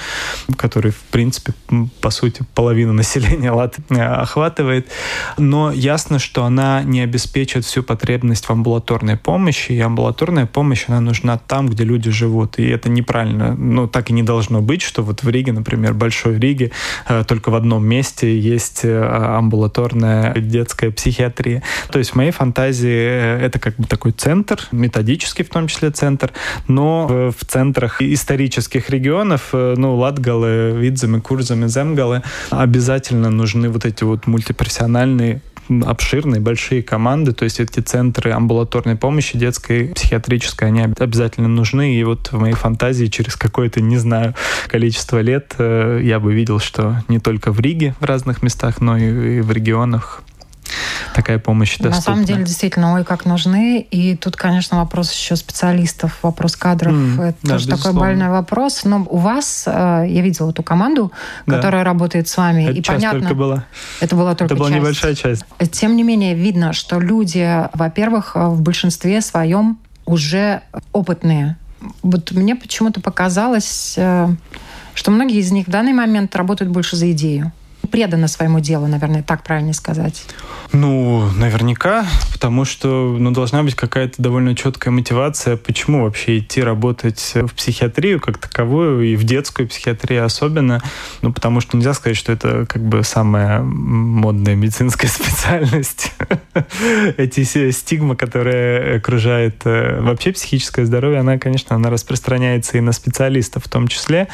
который, 0.58 0.92
в 0.92 1.02
принципе, 1.12 1.54
по 2.02 2.10
сути, 2.10 2.44
половину 2.56 2.94
населения 3.04 3.52
Латвии 3.52 3.84
э, 3.90 4.02
охватывает. 4.02 4.88
Но 5.38 5.72
ясно, 5.72 6.20
что 6.20 6.44
она 6.44 6.84
не 6.84 7.02
обеспечит 7.02 7.66
всю 7.66 7.84
потребность 7.84 8.46
в 8.46 8.52
амбулаторной 8.52 9.18
помощи, 9.18 9.74
и 9.74 9.80
амбулаторная 9.80 10.46
помощь, 10.46 10.86
она 10.88 11.02
нужна 11.02 11.38
там, 11.38 11.68
где 11.68 11.84
люди 11.84 12.10
живут. 12.10 12.60
И 12.60 12.68
это 12.68 12.90
неправильно. 12.90 13.54
Ну, 13.56 13.88
так 13.88 14.10
и 14.10 14.14
не 14.14 14.24
должно 14.24 14.62
быть, 14.62 14.82
что 14.82 15.04
вот 15.04 15.24
в 15.24 15.30
Риге, 15.30 15.52
например, 15.52 15.94
Большой 15.94 16.40
Риге, 16.40 16.72
э, 17.08 17.24
только 17.28 17.50
в 17.50 17.56
одном 17.56 17.86
месте 17.86 18.40
есть 18.40 18.84
амбулаторная 18.84 20.34
детская 20.36 20.92
психиатрия. 20.92 21.64
То 21.92 22.00
есть 22.00 22.12
в 22.12 22.16
моей 22.16 22.32
фантазии 22.32 23.38
это 23.42 23.60
как 23.60 23.76
бы 23.76 23.86
такой 23.86 24.12
центр 24.12 24.68
методический, 24.72 25.27
исторический 25.28 25.44
в 25.44 25.50
том 25.50 25.68
числе 25.68 25.92
центр, 25.92 26.32
но 26.68 27.08
в 27.08 27.46
центрах 27.46 28.02
исторических 28.02 28.90
регионов, 28.90 29.50
э, 29.54 29.76
ну, 29.78 29.96
Латгалы, 29.96 30.74
Видземы, 30.78 31.22
Курзамы, 31.22 31.68
Земгалы, 31.68 32.24
обязательно 32.50 33.30
нужны 33.30 33.70
вот 33.70 33.86
эти 33.86 34.04
вот 34.04 34.28
мультипрофессиональные 34.28 35.42
обширные, 35.86 36.40
большие 36.40 36.82
команды, 36.82 37.34
то 37.34 37.44
есть 37.44 37.60
эти 37.60 37.82
центры 37.82 38.32
амбулаторной 38.32 38.96
помощи 38.96 39.38
детской, 39.38 39.90
психиатрической, 39.90 40.70
они 40.70 40.82
обязательно 40.82 41.50
нужны. 41.50 41.94
И 41.94 42.04
вот 42.06 42.32
в 42.32 42.40
моей 42.40 42.56
фантазии 42.56 43.08
через 43.08 43.36
какое-то, 43.36 43.82
не 43.82 43.98
знаю, 43.98 44.34
количество 44.70 45.20
лет 45.20 45.56
э, 45.58 46.00
я 46.04 46.22
бы 46.22 46.34
видел, 46.34 46.60
что 46.60 47.04
не 47.10 47.20
только 47.20 47.52
в 47.52 47.60
Риге 47.60 47.96
в 48.00 48.06
разных 48.06 48.44
местах, 48.44 48.80
но 48.80 48.98
и 48.98 49.42
в 49.42 49.52
регионах 49.52 50.24
такая 51.14 51.40
помощь 51.40 51.78
доступна. 51.78 51.96
На 51.96 52.02
самом 52.02 52.26
деле, 52.26 52.44
действительно, 52.44 52.94
ой, 52.94 53.04
как 53.04 53.26
нужны. 53.26 53.82
И 53.82 54.16
тут, 54.16 54.36
конечно, 54.36 54.78
вопрос 54.78 55.12
еще 55.12 55.36
специалистов, 55.36 56.20
вопрос 56.22 56.56
кадров. 56.56 56.94
Mm, 56.94 57.24
это 57.24 57.38
да, 57.44 57.54
тоже 57.54 57.68
безусловно. 57.68 57.78
такой 57.78 57.94
больной 57.94 58.30
вопрос. 58.30 58.84
Но 58.84 59.06
у 59.10 59.18
вас, 59.18 59.64
э, 59.68 60.06
я 60.08 60.22
видела 60.22 60.52
эту 60.52 60.64
команду, 60.64 61.12
которая 61.46 61.84
да. 61.84 61.92
работает 61.92 62.28
с 62.28 62.38
вами. 62.38 62.64
Это 62.64 62.74
и 62.74 62.82
понятно, 62.82 63.20
только 63.22 63.36
была. 63.36 63.66
Это 64.00 64.16
была 64.16 64.36
только 64.36 64.54
Это 64.54 64.56
была 64.56 64.70
часть. 64.70 64.82
небольшая 64.82 65.16
часть. 65.16 65.46
Тем 65.72 65.96
не 65.96 66.04
менее, 66.04 66.36
видно, 66.36 66.74
что 66.74 67.00
люди, 67.00 67.68
во-первых, 67.74 68.36
в 68.36 68.62
большинстве 68.62 69.22
своем 69.22 69.80
уже 70.06 70.62
опытные. 70.94 71.58
Вот 72.02 72.32
мне 72.32 72.56
почему-то 72.56 73.02
показалось, 73.02 73.96
э, 73.98 74.28
что 74.94 75.12
многие 75.12 75.40
из 75.40 75.52
них 75.52 75.68
в 75.68 75.70
данный 75.70 75.94
момент 75.94 76.36
работают 76.36 76.72
больше 76.72 76.96
за 76.96 77.12
идею 77.12 77.52
преданы 77.88 78.28
своему 78.28 78.60
делу, 78.60 78.88
наверное, 78.88 79.24
так 79.24 79.44
правильно 79.44 79.74
сказать. 79.74 80.24
Ну, 80.74 81.30
наверняка, 81.36 82.06
потому 82.34 82.66
что 82.66 83.16
ну, 83.18 83.32
должна 83.32 83.64
быть 83.64 83.76
какая-то 83.76 84.22
довольно 84.22 84.56
четкая 84.56 84.92
мотивация, 84.92 85.56
почему 85.58 86.04
вообще 86.04 86.40
идти 86.40 86.62
работать 86.62 87.32
в 87.36 87.54
психиатрию 87.54 88.20
как 88.20 88.38
таковую 88.38 89.02
и 89.04 89.16
в 89.16 89.24
детскую 89.24 89.68
психиатрию 89.68 90.26
особенно. 90.26 90.82
Ну, 91.22 91.32
потому 91.32 91.62
что 91.62 91.78
нельзя 91.78 91.94
сказать, 91.94 92.18
что 92.18 92.32
это 92.34 92.66
как 92.68 92.84
бы 92.84 93.04
самая 93.04 93.62
модная 93.62 94.56
медицинская 94.56 95.10
специальность. 95.12 96.14
Эти 97.18 97.44
стигма, 97.72 98.16
которая 98.16 98.98
окружает 98.98 99.62
э, 99.66 100.02
вообще 100.02 100.34
психическое 100.34 100.86
здоровье, 100.86 101.20
она, 101.20 101.38
конечно, 101.38 101.76
она 101.76 101.90
распространяется 101.90 102.78
и 102.78 102.82
на 102.82 102.92
специалистов 102.92 103.66
в 103.66 103.70
том 103.70 103.88
числе. 103.88 104.28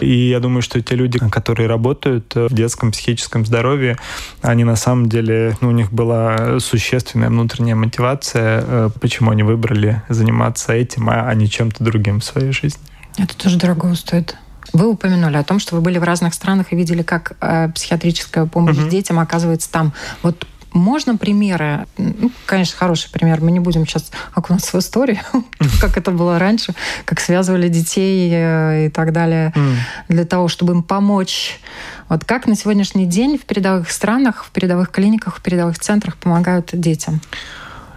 И 0.00 0.28
я 0.28 0.38
думаю, 0.40 0.62
что 0.62 0.80
те 0.80 0.94
люди, 0.94 1.18
которые 1.18 1.68
работают 1.68 2.34
в 2.34 2.54
детском 2.54 2.91
психическом 2.92 3.44
здоровье, 3.44 3.98
они 4.40 4.64
на 4.64 4.76
самом 4.76 5.08
деле, 5.08 5.56
ну, 5.60 5.68
у 5.68 5.72
них 5.72 5.92
была 5.92 6.60
существенная 6.60 7.28
внутренняя 7.28 7.74
мотивация, 7.74 8.64
э, 8.66 8.90
почему 9.00 9.30
они 9.30 9.42
выбрали 9.42 10.02
заниматься 10.08 10.72
этим, 10.72 11.08
а 11.10 11.32
не 11.34 11.48
чем-то 11.48 11.82
другим 11.82 12.20
в 12.20 12.24
своей 12.24 12.52
жизни. 12.52 12.80
Это 13.18 13.36
тоже 13.36 13.58
дорого 13.58 13.94
стоит. 13.94 14.36
Вы 14.72 14.88
упомянули 14.88 15.36
о 15.36 15.42
том, 15.42 15.58
что 15.58 15.74
вы 15.74 15.82
были 15.82 15.98
в 15.98 16.04
разных 16.04 16.32
странах 16.34 16.72
и 16.72 16.76
видели, 16.76 17.02
как 17.02 17.36
э, 17.40 17.68
психиатрическая 17.74 18.46
помощь 18.46 18.78
угу. 18.78 18.88
детям 18.88 19.18
оказывается 19.18 19.70
там. 19.70 19.92
Вот 20.22 20.46
Можно 20.72 21.16
примеры? 21.16 21.86
Ну, 21.98 22.30
конечно, 22.46 22.76
хороший 22.76 23.10
пример. 23.10 23.40
Мы 23.40 23.50
не 23.52 23.60
будем 23.60 23.86
сейчас 23.86 24.10
окунаться 24.34 24.76
в 24.76 24.80
историю, 24.80 25.20
как 25.80 25.96
это 25.96 26.10
было 26.10 26.38
раньше, 26.38 26.74
как 27.04 27.20
связывали 27.20 27.68
детей 27.68 28.30
э, 28.32 28.86
и 28.86 28.88
так 28.88 29.12
далее, 29.12 29.52
для 30.08 30.24
того, 30.24 30.48
чтобы 30.48 30.72
им 30.72 30.82
помочь. 30.82 31.60
Вот 32.08 32.24
как 32.24 32.46
на 32.46 32.54
сегодняшний 32.56 33.06
день 33.06 33.38
в 33.38 33.42
передовых 33.42 33.90
странах, 33.90 34.44
в 34.44 34.50
передовых 34.50 34.90
клиниках, 34.90 35.38
в 35.38 35.42
передовых 35.42 35.78
центрах 35.78 36.16
помогают 36.16 36.70
детям? 36.72 37.20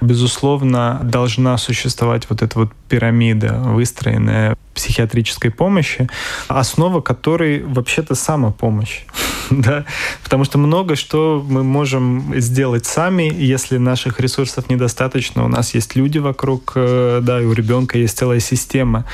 Безусловно, 0.01 0.99
должна 1.03 1.57
существовать 1.57 2.29
вот 2.29 2.41
эта 2.41 2.59
вот 2.59 2.71
пирамида, 2.89 3.53
выстроенная 3.53 4.55
психиатрической 4.73 5.51
помощи, 5.51 6.07
основа 6.47 7.01
которой 7.01 7.63
вообще-то 7.63 8.13
самопомощь. 8.13 9.03
да? 9.49 9.85
Потому 10.23 10.43
что 10.43 10.57
много 10.57 10.95
что 10.95 11.45
мы 11.47 11.63
можем 11.63 12.33
сделать 12.37 12.85
сами, 12.85 13.31
если 13.33 13.77
наших 13.77 14.19
ресурсов 14.19 14.69
недостаточно. 14.69 15.45
У 15.45 15.47
нас 15.47 15.73
есть 15.73 15.95
люди 15.95 16.17
вокруг, 16.17 16.73
э, 16.75 17.19
да, 17.21 17.41
и 17.41 17.45
у 17.45 17.53
ребенка 17.53 17.97
есть 17.97 18.17
целая 18.17 18.39
система 18.39 19.05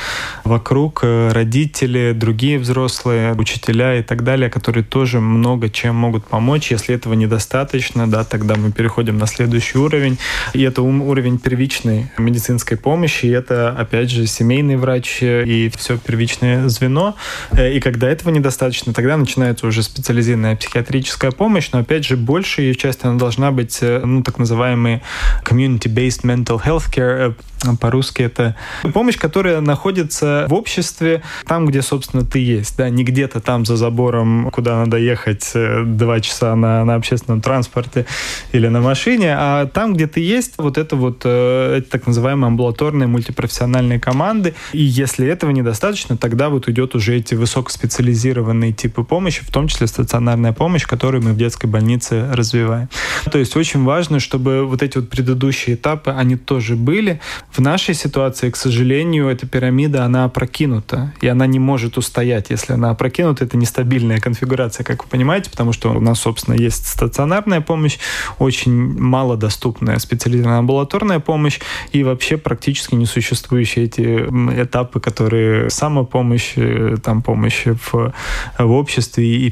вокруг, 0.43 1.01
э, 1.03 1.31
родители, 1.31 2.13
другие 2.15 2.59
взрослые, 2.59 3.33
учителя 3.33 3.97
и 3.97 4.03
так 4.03 4.23
далее, 4.23 4.49
которые 4.49 4.83
тоже 4.83 5.19
много 5.19 5.69
чем 5.69 5.95
могут 5.95 6.25
помочь. 6.25 6.71
Если 6.71 6.95
этого 6.95 7.13
недостаточно, 7.13 8.09
да, 8.09 8.23
тогда 8.23 8.55
мы 8.55 8.71
переходим 8.71 9.17
на 9.17 9.27
следующий 9.27 9.77
уровень. 9.77 10.17
И 10.53 10.61
это 10.61 10.81
уровень 10.81 11.37
первичной 11.37 12.11
медицинской 12.17 12.77
помощи. 12.77 13.25
И 13.25 13.29
это, 13.29 13.69
опять 13.69 14.09
же, 14.09 14.27
семейный 14.27 14.77
врач 14.77 15.19
и 15.21 15.71
все 15.75 15.97
первичное 15.97 16.67
звено. 16.69 17.15
Э, 17.51 17.73
и 17.73 17.79
когда 17.79 18.09
этого 18.09 18.29
недостаточно, 18.31 18.93
тогда 18.93 19.17
начинается 19.17 19.67
уже 19.67 19.81
специализированная 20.21 20.55
психиатрическая 20.55 21.31
помощь, 21.31 21.69
но 21.71 21.79
опять 21.79 22.05
же 22.05 22.15
большая 22.15 22.67
ее 22.67 22.75
часть 22.75 23.03
она 23.03 23.17
должна 23.17 23.51
быть 23.51 23.79
э, 23.81 24.01
ну, 24.05 24.21
так 24.21 24.37
называемый 24.37 25.01
community-based 25.43 26.23
mental 26.23 26.61
health 26.63 26.91
care, 26.93 27.35
э, 27.65 27.75
по-русски 27.79 28.23
это 28.23 28.55
помощь, 28.93 29.17
которая 29.17 29.61
находится 29.61 30.45
в 30.47 30.53
обществе, 30.53 31.21
там, 31.45 31.65
где, 31.65 31.81
собственно, 31.81 32.25
ты 32.25 32.39
есть, 32.39 32.77
да, 32.77 32.89
не 32.89 33.03
где-то 33.03 33.39
там 33.39 33.65
за 33.65 33.77
забором, 33.77 34.49
куда 34.51 34.77
надо 34.77 34.97
ехать 34.97 35.51
два 35.85 36.19
часа 36.19 36.55
на, 36.55 36.83
на 36.85 36.95
общественном 36.95 37.41
транспорте 37.41 38.05
или 38.51 38.67
на 38.67 38.81
машине, 38.81 39.35
а 39.37 39.67
там, 39.67 39.93
где 39.93 40.07
ты 40.07 40.21
есть, 40.21 40.53
вот 40.57 40.77
это 40.77 40.95
вот 40.95 41.21
э, 41.23 41.81
так 41.89 42.07
называемые 42.07 42.47
амбулаторные 42.47 43.07
мультипрофессиональные 43.07 43.99
команды, 43.99 44.53
и 44.73 44.81
если 44.81 45.27
этого 45.27 45.51
недостаточно, 45.51 46.17
тогда 46.17 46.49
вот 46.49 46.67
идет 46.67 46.95
уже 46.95 47.15
эти 47.15 47.35
высокоспециализированные 47.35 48.73
типы 48.73 49.03
помощи, 49.03 49.43
в 49.43 49.51
том 49.51 49.67
числе 49.67 49.87
стационарная 50.11 50.51
помощь, 50.51 50.85
которую 50.85 51.23
мы 51.23 51.31
в 51.31 51.37
детской 51.37 51.67
больнице 51.67 52.27
развиваем. 52.33 52.89
То 53.31 53.37
есть 53.39 53.55
очень 53.55 53.83
важно, 53.85 54.19
чтобы 54.19 54.65
вот 54.65 54.83
эти 54.83 54.97
вот 54.97 55.09
предыдущие 55.09 55.77
этапы, 55.77 56.11
они 56.11 56.35
тоже 56.35 56.75
были. 56.75 57.21
В 57.49 57.59
нашей 57.59 57.95
ситуации, 57.95 58.49
к 58.49 58.57
сожалению, 58.57 59.29
эта 59.29 59.47
пирамида, 59.47 60.03
она 60.03 60.25
опрокинута, 60.25 61.13
и 61.21 61.27
она 61.27 61.47
не 61.47 61.59
может 61.59 61.97
устоять. 61.97 62.49
Если 62.49 62.73
она 62.73 62.89
опрокинута, 62.89 63.45
это 63.45 63.55
нестабильная 63.55 64.19
конфигурация, 64.19 64.83
как 64.83 65.05
вы 65.05 65.09
понимаете, 65.09 65.49
потому 65.49 65.71
что 65.71 65.91
у 65.91 66.01
нас, 66.01 66.19
собственно, 66.19 66.55
есть 66.55 66.87
стационарная 66.87 67.61
помощь, 67.61 67.97
очень 68.37 68.73
малодоступная 68.99 69.97
специализированная 69.99 70.59
амбулаторная 70.59 71.19
помощь 71.19 71.59
и 71.93 72.03
вообще 72.03 72.35
практически 72.35 72.95
несуществующие 72.95 73.85
эти 73.85 74.27
этапы, 74.61 74.99
которые 74.99 75.69
самопомощь, 75.69 76.53
э, 76.57 76.97
там 77.01 77.21
помощь 77.21 77.65
в, 77.65 78.13
в 78.59 78.71
обществе 78.71 79.47
и 79.47 79.49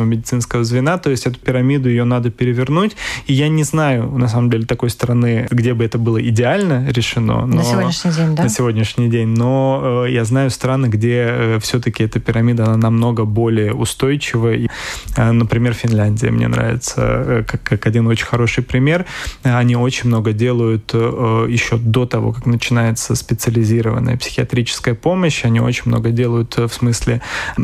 первичного 0.00 0.04
медицинского 0.04 0.64
звена. 0.64 0.98
То 0.98 1.10
есть 1.10 1.26
эту 1.26 1.38
пирамиду 1.38 1.88
ее 1.88 2.04
надо 2.04 2.30
перевернуть. 2.30 2.96
И 3.26 3.32
я 3.32 3.48
не 3.48 3.64
знаю, 3.64 4.10
на 4.10 4.28
самом 4.28 4.50
деле, 4.50 4.64
такой 4.66 4.90
страны, 4.90 5.46
где 5.50 5.74
бы 5.74 5.84
это 5.84 5.98
было 5.98 6.20
идеально 6.20 6.88
решено. 6.90 7.46
Но, 7.46 7.56
на 7.56 7.62
сегодняшний 7.62 8.12
день, 8.12 8.34
да? 8.36 8.42
На 8.42 8.48
сегодняшний 8.48 9.08
день. 9.08 9.28
Но 9.28 10.04
э, 10.06 10.12
я 10.12 10.24
знаю 10.24 10.50
страны, 10.50 10.86
где 10.86 11.26
э, 11.28 11.58
все-таки 11.60 12.04
эта 12.04 12.20
пирамида 12.20 12.64
она 12.64 12.76
намного 12.76 13.24
более 13.24 13.72
устойчива. 13.72 14.52
И, 14.54 14.68
э, 15.16 15.32
например, 15.32 15.74
Финляндия 15.74 16.30
мне 16.30 16.48
нравится 16.48 17.00
э, 17.00 17.44
как, 17.46 17.62
как 17.62 17.86
один 17.86 18.06
очень 18.06 18.26
хороший 18.26 18.62
пример. 18.62 19.04
Они 19.42 19.76
очень 19.76 20.08
много 20.08 20.32
делают 20.32 20.90
э, 20.94 21.46
еще 21.48 21.76
до 21.76 22.06
того, 22.06 22.32
как 22.32 22.46
начинается 22.46 23.14
специализированная 23.14 24.16
психиатрическая 24.16 24.94
помощь. 24.94 25.44
Они 25.44 25.60
очень 25.60 25.84
много 25.86 26.10
делают 26.10 26.58
э, 26.58 26.66
в 26.66 26.72
смысле 26.72 27.20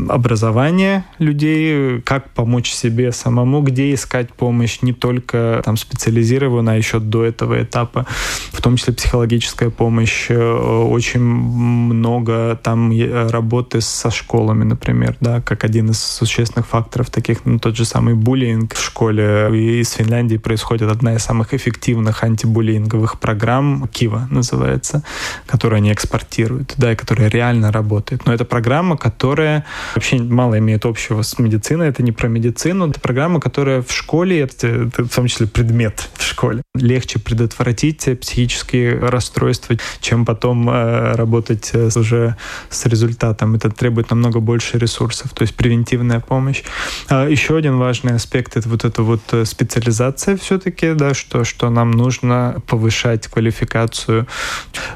образования 0.09 1.05
людей, 1.18 2.01
как 2.03 2.25
помочь 2.34 2.70
себе 2.70 3.12
самому, 3.12 3.62
где 3.62 3.92
искать 3.94 4.32
помощь, 4.32 4.78
не 4.82 4.92
только 4.92 5.62
там 5.64 5.76
специализированная, 5.76 6.74
а 6.74 6.76
еще 6.76 6.98
до 6.98 7.24
этого 7.24 7.62
этапа, 7.62 8.06
в 8.52 8.60
том 8.60 8.76
числе 8.76 8.94
психологическая 8.94 9.70
помощь. 9.70 10.26
Э, 10.28 10.36
очень 10.36 11.20
много 11.20 12.58
там 12.62 12.92
работы 13.30 13.80
со 13.80 14.10
школами, 14.10 14.64
например, 14.64 15.16
да, 15.20 15.40
как 15.40 15.64
один 15.64 15.90
из 15.90 15.98
существенных 16.00 16.66
факторов 16.66 17.10
таких, 17.10 17.44
ну, 17.44 17.58
тот 17.58 17.76
же 17.76 17.84
самый 17.84 18.14
буллинг 18.14 18.74
в 18.74 18.82
школе. 18.82 19.50
И 19.52 19.80
из 19.80 19.92
Финляндии 19.92 20.36
происходит 20.36 20.90
одна 20.90 21.14
из 21.14 21.22
самых 21.22 21.54
эффективных 21.54 22.24
антибуллинговых 22.24 23.18
программ, 23.20 23.88
Кива 23.92 24.28
называется, 24.30 25.02
которую 25.46 25.78
они 25.78 25.92
экспортируют, 25.92 26.74
да, 26.76 26.92
и 26.92 26.96
которая 26.96 27.28
реально 27.28 27.72
работает. 27.72 28.26
Но 28.26 28.32
это 28.32 28.44
программа, 28.44 28.96
которая 28.96 29.64
вообще 29.94 30.18
мало 30.18 30.58
имеет 30.58 30.84
общего 30.84 31.22
с 31.22 31.38
медициной, 31.38 31.88
это 31.88 32.02
не 32.02 32.12
про 32.16 32.29
медицину, 32.29 32.88
это 32.88 33.00
программа, 33.00 33.40
которая 33.40 33.83
в 33.83 33.92
школе, 33.92 34.40
это, 34.40 34.66
это 34.66 35.05
в 35.05 35.09
том 35.09 35.26
числе 35.26 35.46
предмет 35.46 36.09
в 36.14 36.22
школе. 36.24 36.62
Легче 36.74 37.18
предотвратить 37.18 38.09
психические 38.20 38.98
расстройства, 38.98 39.76
чем 40.00 40.24
потом 40.24 40.68
э, 40.68 41.12
работать 41.14 41.70
с, 41.72 41.96
уже 41.96 42.37
с 42.70 42.87
результатом. 42.87 43.55
Это 43.55 43.70
требует 43.70 44.11
намного 44.11 44.40
больше 44.40 44.79
ресурсов, 44.79 45.33
то 45.33 45.42
есть 45.42 45.55
превентивная 45.55 46.20
помощь. 46.20 46.62
А 47.09 47.29
еще 47.29 47.57
один 47.57 47.79
важный 47.79 48.14
аспект— 48.14 48.57
это 48.59 48.68
вот 48.68 48.85
эта 48.85 49.02
вот 49.02 49.22
э, 49.33 49.44
специализация 49.44 50.37
все-таки, 50.37 50.94
да, 50.94 51.14
что, 51.14 51.44
что 51.44 51.70
нам 51.70 51.90
нужно 51.90 52.57
повышать 52.66 53.26
квалификацию. 53.29 54.26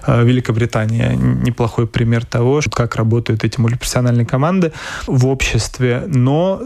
Э, 0.06 0.24
Великобритания 0.24 1.14
неплохой 1.16 1.86
пример 1.86 2.24
того, 2.24 2.60
как 2.72 2.96
работают 2.96 3.44
эти 3.44 3.60
мультипрофессиональные 3.60 4.26
команды 4.26 4.72
в 5.06 5.26
обществе, 5.26 6.04
но 6.06 6.62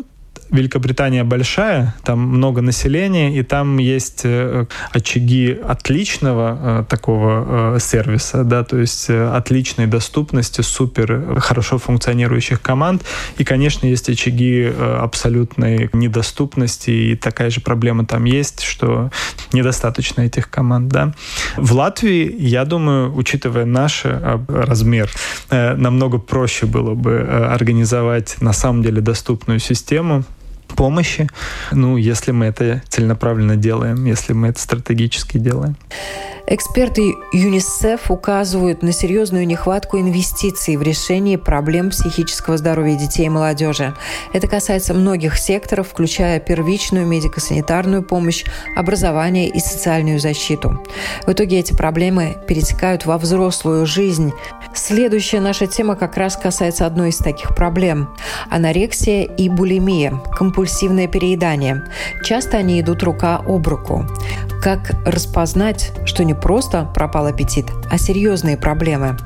Великобритания 0.50 1.24
большая, 1.24 1.94
там 2.04 2.20
много 2.20 2.60
населения, 2.60 3.36
и 3.36 3.42
там 3.42 3.78
есть 3.78 4.20
э, 4.24 4.66
очаги 4.92 5.50
отличного 5.50 6.58
э, 6.60 6.84
такого 6.88 7.76
э, 7.76 7.78
сервиса, 7.80 8.44
да, 8.44 8.62
то 8.62 8.78
есть 8.78 9.10
отличной 9.10 9.86
доступности, 9.86 10.60
супер 10.60 11.40
хорошо 11.40 11.78
функционирующих 11.78 12.62
команд. 12.62 13.04
И, 13.36 13.42
конечно, 13.42 13.86
есть 13.86 14.08
очаги 14.08 14.72
абсолютной 15.00 15.90
недоступности, 15.92 16.90
и 16.90 17.16
такая 17.16 17.50
же 17.50 17.60
проблема 17.60 18.06
там 18.06 18.24
есть, 18.24 18.62
что 18.62 19.10
недостаточно 19.52 20.22
этих 20.22 20.50
команд, 20.50 20.88
да. 20.88 21.14
В 21.56 21.72
Латвии, 21.72 22.32
я 22.38 22.64
думаю, 22.64 23.14
учитывая 23.16 23.64
наш 23.64 24.04
размер, 24.04 25.10
намного 25.50 26.18
проще 26.18 26.66
было 26.66 26.94
бы 26.94 27.20
организовать 27.20 28.36
на 28.40 28.52
самом 28.52 28.82
деле 28.82 29.00
доступную 29.00 29.58
систему, 29.58 30.24
помощи, 30.68 31.28
ну, 31.72 31.96
если 31.96 32.32
мы 32.32 32.46
это 32.46 32.82
целенаправленно 32.88 33.56
делаем, 33.56 34.04
если 34.04 34.32
мы 34.32 34.48
это 34.48 34.60
стратегически 34.60 35.38
делаем. 35.38 35.76
Эксперты 36.46 37.14
ЮНИСЕФ 37.32 38.10
указывают 38.10 38.82
на 38.82 38.92
серьезную 38.92 39.46
нехватку 39.46 39.98
инвестиций 39.98 40.76
в 40.76 40.82
решение 40.82 41.38
проблем 41.38 41.88
психического 41.88 42.58
здоровья 42.58 42.96
детей 42.96 43.26
и 43.26 43.30
молодежи. 43.30 43.94
Это 44.34 44.46
касается 44.46 44.92
многих 44.92 45.38
секторов, 45.38 45.88
включая 45.88 46.40
первичную 46.40 47.06
медико-санитарную 47.06 48.02
помощь, 48.02 48.44
образование 48.76 49.48
и 49.48 49.58
социальную 49.58 50.20
защиту. 50.20 50.84
В 51.26 51.32
итоге 51.32 51.60
эти 51.60 51.72
проблемы 51.72 52.36
перетекают 52.46 53.06
во 53.06 53.16
взрослую 53.16 53.86
жизнь. 53.86 54.34
Следующая 54.74 55.40
наша 55.40 55.66
тема 55.66 55.96
как 55.96 56.18
раз 56.18 56.36
касается 56.36 56.84
одной 56.84 57.08
из 57.08 57.16
таких 57.16 57.54
проблем– 57.54 58.14
анорексия 58.50 59.22
и 59.22 59.48
булимия, 59.48 60.20
компульсивное 60.54 61.08
переедание. 61.08 61.82
Часто 62.22 62.58
они 62.58 62.80
идут 62.80 63.02
рука 63.02 63.42
об 63.44 63.66
руку. 63.66 64.06
Как 64.62 64.92
распознать, 65.04 65.92
что 66.06 66.24
не 66.24 66.32
просто 66.32 66.88
пропал 66.94 67.26
аппетит, 67.26 67.66
а 67.90 67.98
серьезные 67.98 68.56
проблемы? 68.56 69.16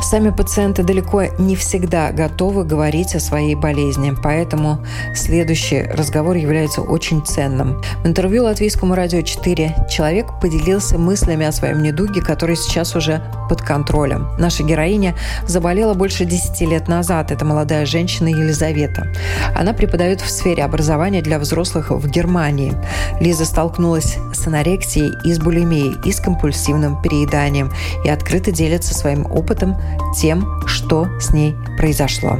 Сами 0.00 0.30
пациенты 0.30 0.82
далеко 0.82 1.24
не 1.38 1.56
всегда 1.56 2.10
готовы 2.12 2.64
говорить 2.64 3.14
о 3.14 3.20
своей 3.20 3.54
болезни, 3.54 4.14
поэтому 4.22 4.78
следующий 5.14 5.82
разговор 5.82 6.36
является 6.36 6.80
очень 6.80 7.22
ценным. 7.24 7.82
В 8.02 8.06
интервью 8.06 8.44
Латвийскому 8.44 8.94
радио 8.94 9.20
4 9.20 9.88
человек 9.90 10.26
поделился 10.40 10.96
мыслями 10.96 11.44
о 11.44 11.52
своем 11.52 11.82
недуге, 11.82 12.22
который 12.22 12.56
сейчас 12.56 12.96
уже 12.96 13.22
под 13.50 13.60
контролем. 13.60 14.28
Наша 14.38 14.62
героиня 14.62 15.14
заболела 15.46 15.92
больше 15.94 16.24
10 16.24 16.60
лет 16.62 16.88
назад. 16.88 17.30
Это 17.30 17.44
молодая 17.44 17.84
женщина 17.84 18.28
Елизавета. 18.28 19.06
Она 19.54 19.74
преподает 19.74 20.20
в 20.22 20.30
сфере 20.30 20.51
образования 20.60 21.22
для 21.22 21.38
взрослых 21.38 21.90
в 21.90 22.08
Германии. 22.08 22.74
Лиза 23.20 23.44
столкнулась 23.44 24.18
с 24.34 24.46
анорексией 24.46 25.12
и 25.24 25.32
с 25.32 25.38
булимией, 25.38 25.96
и 26.04 26.12
с 26.12 26.20
компульсивным 26.20 27.00
перееданием, 27.00 27.70
и 28.04 28.08
открыто 28.08 28.52
делится 28.52 28.94
своим 28.94 29.26
опытом 29.30 29.76
тем, 30.20 30.44
что 30.66 31.06
с 31.20 31.32
ней 31.32 31.56
произошло. 31.78 32.36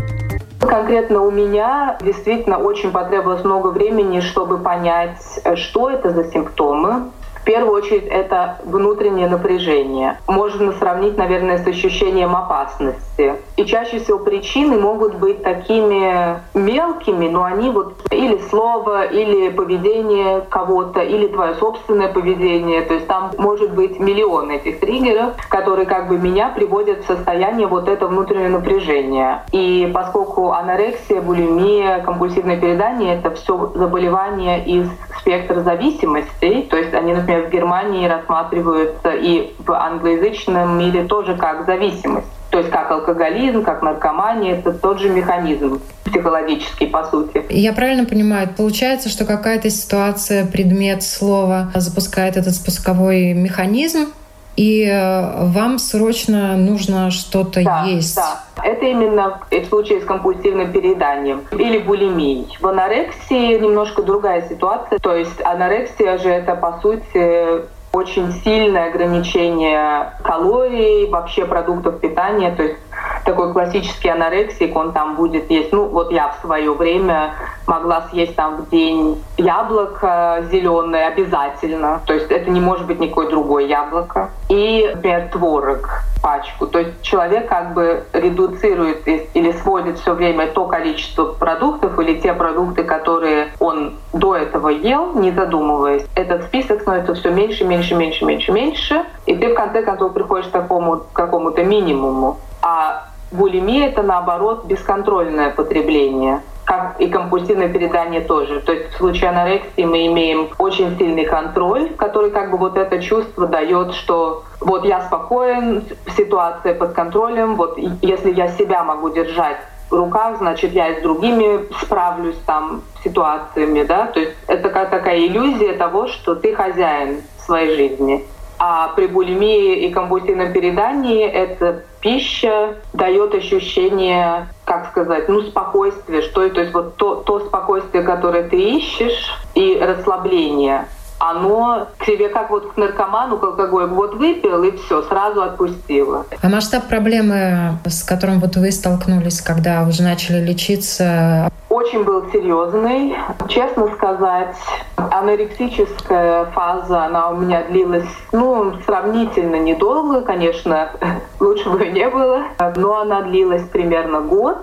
Конкретно 0.61 1.22
у 1.22 1.31
меня 1.31 1.98
действительно 2.03 2.59
очень 2.59 2.92
потребовалось 2.92 3.44
много 3.44 3.68
времени, 3.68 4.20
чтобы 4.20 4.59
понять, 4.59 5.18
что 5.57 5.90
это 5.90 6.11
за 6.11 6.31
симптомы, 6.31 7.11
первую 7.44 7.74
очередь 7.74 8.07
это 8.07 8.59
внутреннее 8.64 9.28
напряжение. 9.28 10.18
Можно 10.26 10.72
сравнить, 10.72 11.16
наверное, 11.16 11.59
с 11.59 11.66
ощущением 11.66 12.35
опасности. 12.37 13.35
И 13.57 13.64
чаще 13.64 14.00
всего 14.00 14.18
причины 14.18 14.78
могут 14.78 15.14
быть 15.14 15.42
такими 15.42 16.40
мелкими, 16.55 17.28
но 17.28 17.44
они 17.44 17.70
вот 17.70 17.94
или 18.11 18.38
слово, 18.50 19.05
или 19.05 19.48
поведение 19.50 20.40
кого-то, 20.48 21.00
или 21.00 21.26
твое 21.26 21.55
собственное 21.55 22.09
поведение. 22.09 22.83
То 22.83 22.94
есть 22.94 23.07
там 23.07 23.33
может 23.38 23.72
быть 23.72 23.98
миллион 23.98 24.50
этих 24.50 24.81
триггеров, 24.81 25.35
которые 25.48 25.87
как 25.87 26.09
бы 26.09 26.18
меня 26.18 26.48
приводят 26.48 27.05
в 27.05 27.07
состояние 27.07 27.66
вот 27.66 27.88
это 27.88 28.07
внутреннее 28.07 28.48
напряжение. 28.48 29.42
И 29.52 29.90
поскольку 29.92 30.52
анорексия, 30.52 31.20
булимия, 31.20 32.00
компульсивное 32.00 32.59
передание— 32.59 33.16
это 33.18 33.31
все 33.35 33.72
заболевания 33.74 34.64
из 34.64 34.88
спектра 35.18 35.61
зависимостей, 35.61 36.62
то 36.62 36.76
есть 36.76 36.94
они, 36.94 37.14
например, 37.14 37.31
например, 37.32 37.48
в 37.48 37.52
Германии 37.52 38.06
рассматриваются 38.06 39.10
и 39.10 39.52
в 39.58 39.72
англоязычном 39.72 40.78
мире 40.78 41.04
тоже 41.04 41.36
как 41.36 41.66
зависимость. 41.66 42.26
То 42.50 42.58
есть 42.58 42.70
как 42.70 42.90
алкоголизм, 42.90 43.64
как 43.64 43.82
наркомания, 43.82 44.56
это 44.56 44.72
тот 44.72 45.00
же 45.00 45.08
механизм 45.08 45.80
психологический, 46.04 46.86
по 46.86 47.04
сути. 47.04 47.42
Я 47.48 47.72
правильно 47.72 48.04
понимаю, 48.04 48.48
получается, 48.54 49.08
что 49.08 49.24
какая-то 49.24 49.70
ситуация, 49.70 50.44
предмет, 50.44 51.02
слово 51.02 51.70
запускает 51.74 52.36
этот 52.36 52.54
спусковой 52.54 53.32
механизм, 53.32 54.12
и 54.56 54.84
э, 54.84 55.46
вам 55.46 55.78
срочно 55.78 56.56
нужно 56.56 57.10
что-то 57.10 57.62
да, 57.64 57.84
есть. 57.84 58.16
Да, 58.16 58.40
это 58.62 58.86
именно 58.86 59.40
в 59.50 59.64
случае 59.66 60.00
с 60.00 60.04
компульсивным 60.04 60.72
перееданием 60.72 61.42
или 61.52 61.78
булимией. 61.78 62.56
В 62.60 62.66
анорексии 62.66 63.58
немножко 63.58 64.02
другая 64.02 64.48
ситуация. 64.48 64.98
То 64.98 65.14
есть 65.16 65.40
анорексия 65.44 66.18
же 66.18 66.28
это, 66.28 66.54
по 66.54 66.78
сути, 66.80 67.62
очень 67.92 68.32
сильное 68.44 68.88
ограничение 68.88 70.12
калорий, 70.22 71.08
вообще 71.08 71.44
продуктов 71.44 72.00
питания. 72.00 72.54
То 72.54 72.62
есть 72.62 72.76
такой 73.24 73.52
классический 73.52 74.08
анорексик, 74.08 74.74
он 74.76 74.92
там 74.92 75.16
будет 75.16 75.50
есть. 75.50 75.72
Ну, 75.72 75.86
вот 75.86 76.10
я 76.12 76.28
в 76.28 76.40
свое 76.40 76.72
время 76.72 77.34
могла 77.66 78.08
съесть 78.10 78.34
там 78.36 78.62
в 78.62 78.70
день 78.70 79.22
яблоко 79.36 80.44
зеленое 80.50 81.06
обязательно. 81.06 82.00
То 82.06 82.14
есть 82.14 82.30
это 82.30 82.50
не 82.50 82.60
может 82.60 82.86
быть 82.86 83.00
никакое 83.00 83.28
другое 83.28 83.66
яблоко. 83.66 84.30
И, 84.48 84.90
например, 84.94 85.28
творог 85.32 86.02
пачку. 86.22 86.66
То 86.66 86.78
есть 86.78 87.02
человек 87.02 87.48
как 87.48 87.74
бы 87.74 88.04
редуцирует 88.12 89.06
или 89.06 89.52
сводит 89.52 89.98
все 89.98 90.14
время 90.14 90.46
то 90.46 90.66
количество 90.66 91.24
продуктов 91.24 91.98
или 91.98 92.20
те 92.20 92.32
продукты, 92.32 92.84
которые 92.84 93.48
он 93.58 93.96
до 94.12 94.36
этого 94.36 94.68
ел, 94.68 95.14
не 95.14 95.32
задумываясь. 95.32 96.04
Этот 96.14 96.44
список 96.44 96.82
становится 96.82 97.14
все 97.14 97.30
меньше, 97.30 97.64
меньше, 97.64 97.94
меньше, 97.94 98.24
меньше, 98.24 98.52
меньше. 98.52 99.04
И 99.32 99.36
ты 99.36 99.48
в 99.48 99.54
конце 99.54 99.82
концов 99.82 100.12
приходишь 100.12 100.48
к 100.48 100.50
такому 100.50 100.98
к 100.98 101.12
какому-то 101.12 101.64
минимуму. 101.64 102.38
А 102.60 103.08
булимия— 103.30 103.88
это, 103.88 104.02
наоборот, 104.02 104.66
бесконтрольное 104.66 105.50
потребление 105.50 106.42
как 106.64 107.00
и 107.00 107.08
компульсивное 107.08 107.68
передание 107.68 108.20
тоже. 108.20 108.60
То 108.60 108.72
есть 108.72 108.94
в 108.94 108.98
случае 108.98 109.30
анорексии 109.30 109.84
мы 109.84 110.06
имеем 110.06 110.48
очень 110.58 110.96
сильный 110.96 111.24
контроль, 111.24 111.90
который 111.96 112.30
как 112.30 112.52
бы 112.52 112.56
вот 112.56 112.78
это 112.78 113.02
чувство 113.02 113.48
дает, 113.48 113.94
что 113.94 114.44
вот 114.60 114.84
я 114.84 115.00
спокоен, 115.00 115.84
ситуация 116.16 116.74
под 116.74 116.92
контролем, 116.92 117.56
вот 117.56 117.76
если 118.00 118.32
я 118.32 118.46
себя 118.48 118.84
могу 118.84 119.10
держать 119.10 119.58
в 119.90 119.94
руках, 119.94 120.38
значит, 120.38 120.72
я 120.72 120.88
и 120.88 121.00
с 121.00 121.02
другими 121.02 121.66
справлюсь 121.82 122.38
там 122.46 122.82
ситуациями, 123.02 123.82
да, 123.82 124.06
то 124.06 124.20
есть 124.20 124.32
это 124.46 124.62
такая, 124.62 124.86
такая 124.86 125.18
иллюзия 125.18 125.72
того, 125.72 126.06
что 126.06 126.36
ты 126.36 126.54
хозяин 126.54 127.22
своей 127.44 127.76
жизни. 127.76 128.24
А 128.64 128.92
при 128.94 129.09
булимии 129.09 129.87
и 129.87 129.90
компульсивном 129.90 130.53
передании 130.53 131.27
эта 131.27 131.83
пища 132.01 132.77
дает 132.92 133.35
ощущение, 133.35 134.46
как 134.64 134.90
сказать, 134.90 135.29
ну, 135.29 135.42
спокойствия, 135.42 136.22
что 136.22 136.48
то 136.48 136.61
есть 136.61 136.72
вот 136.72 136.94
то, 136.94 137.16
то 137.16 137.40
спокойствие, 137.40 138.05
которое 138.05 138.48
ты 138.48 138.77
ищешь, 138.77 139.33
и 139.57 139.77
расслабление— 139.81 140.87
оно 141.22 141.87
к 141.98 142.04
себе 142.04 142.28
как 142.28 142.50
вот 142.50 142.72
к 142.72 142.76
наркоману, 142.76 143.38
к 143.38 143.44
алкоголю, 143.44 143.87
вот 143.88 144.14
выпил 144.14 144.64
и 144.64 144.76
все, 144.76 145.02
сразу 145.02 145.42
отпустило. 145.42 146.26
А 146.42 146.48
масштаб 146.48 146.88
проблемы, 146.88 147.78
с 147.85 148.02
которым 148.02 148.40
вот 148.40 148.56
вы 148.56 148.72
столкнулись, 148.72 149.40
когда 149.40 149.85
уже 149.88 150.02
начали 150.02 150.44
лечиться? 150.44 151.48
Очень 151.68 152.02
был 152.02 152.28
серьезный. 152.32 153.14
Честно 153.48 153.87
сказать, 153.94 154.56
анорексическая 154.96 156.46
фаза, 156.46 157.04
она 157.04 157.30
у 157.30 157.37
меня 157.37 157.62
длилась, 157.68 158.08
ну, 158.32 158.74
сравнительно 158.85 159.56
недолго, 159.56 160.22
конечно, 160.22 160.90
лучше 161.40 161.70
бы 161.70 161.87
не 161.87 162.08
было, 162.11 162.42
но 162.74 163.00
она 163.00 163.22
длилась 163.22 163.62
примерно 163.62 164.22
год. 164.22 164.58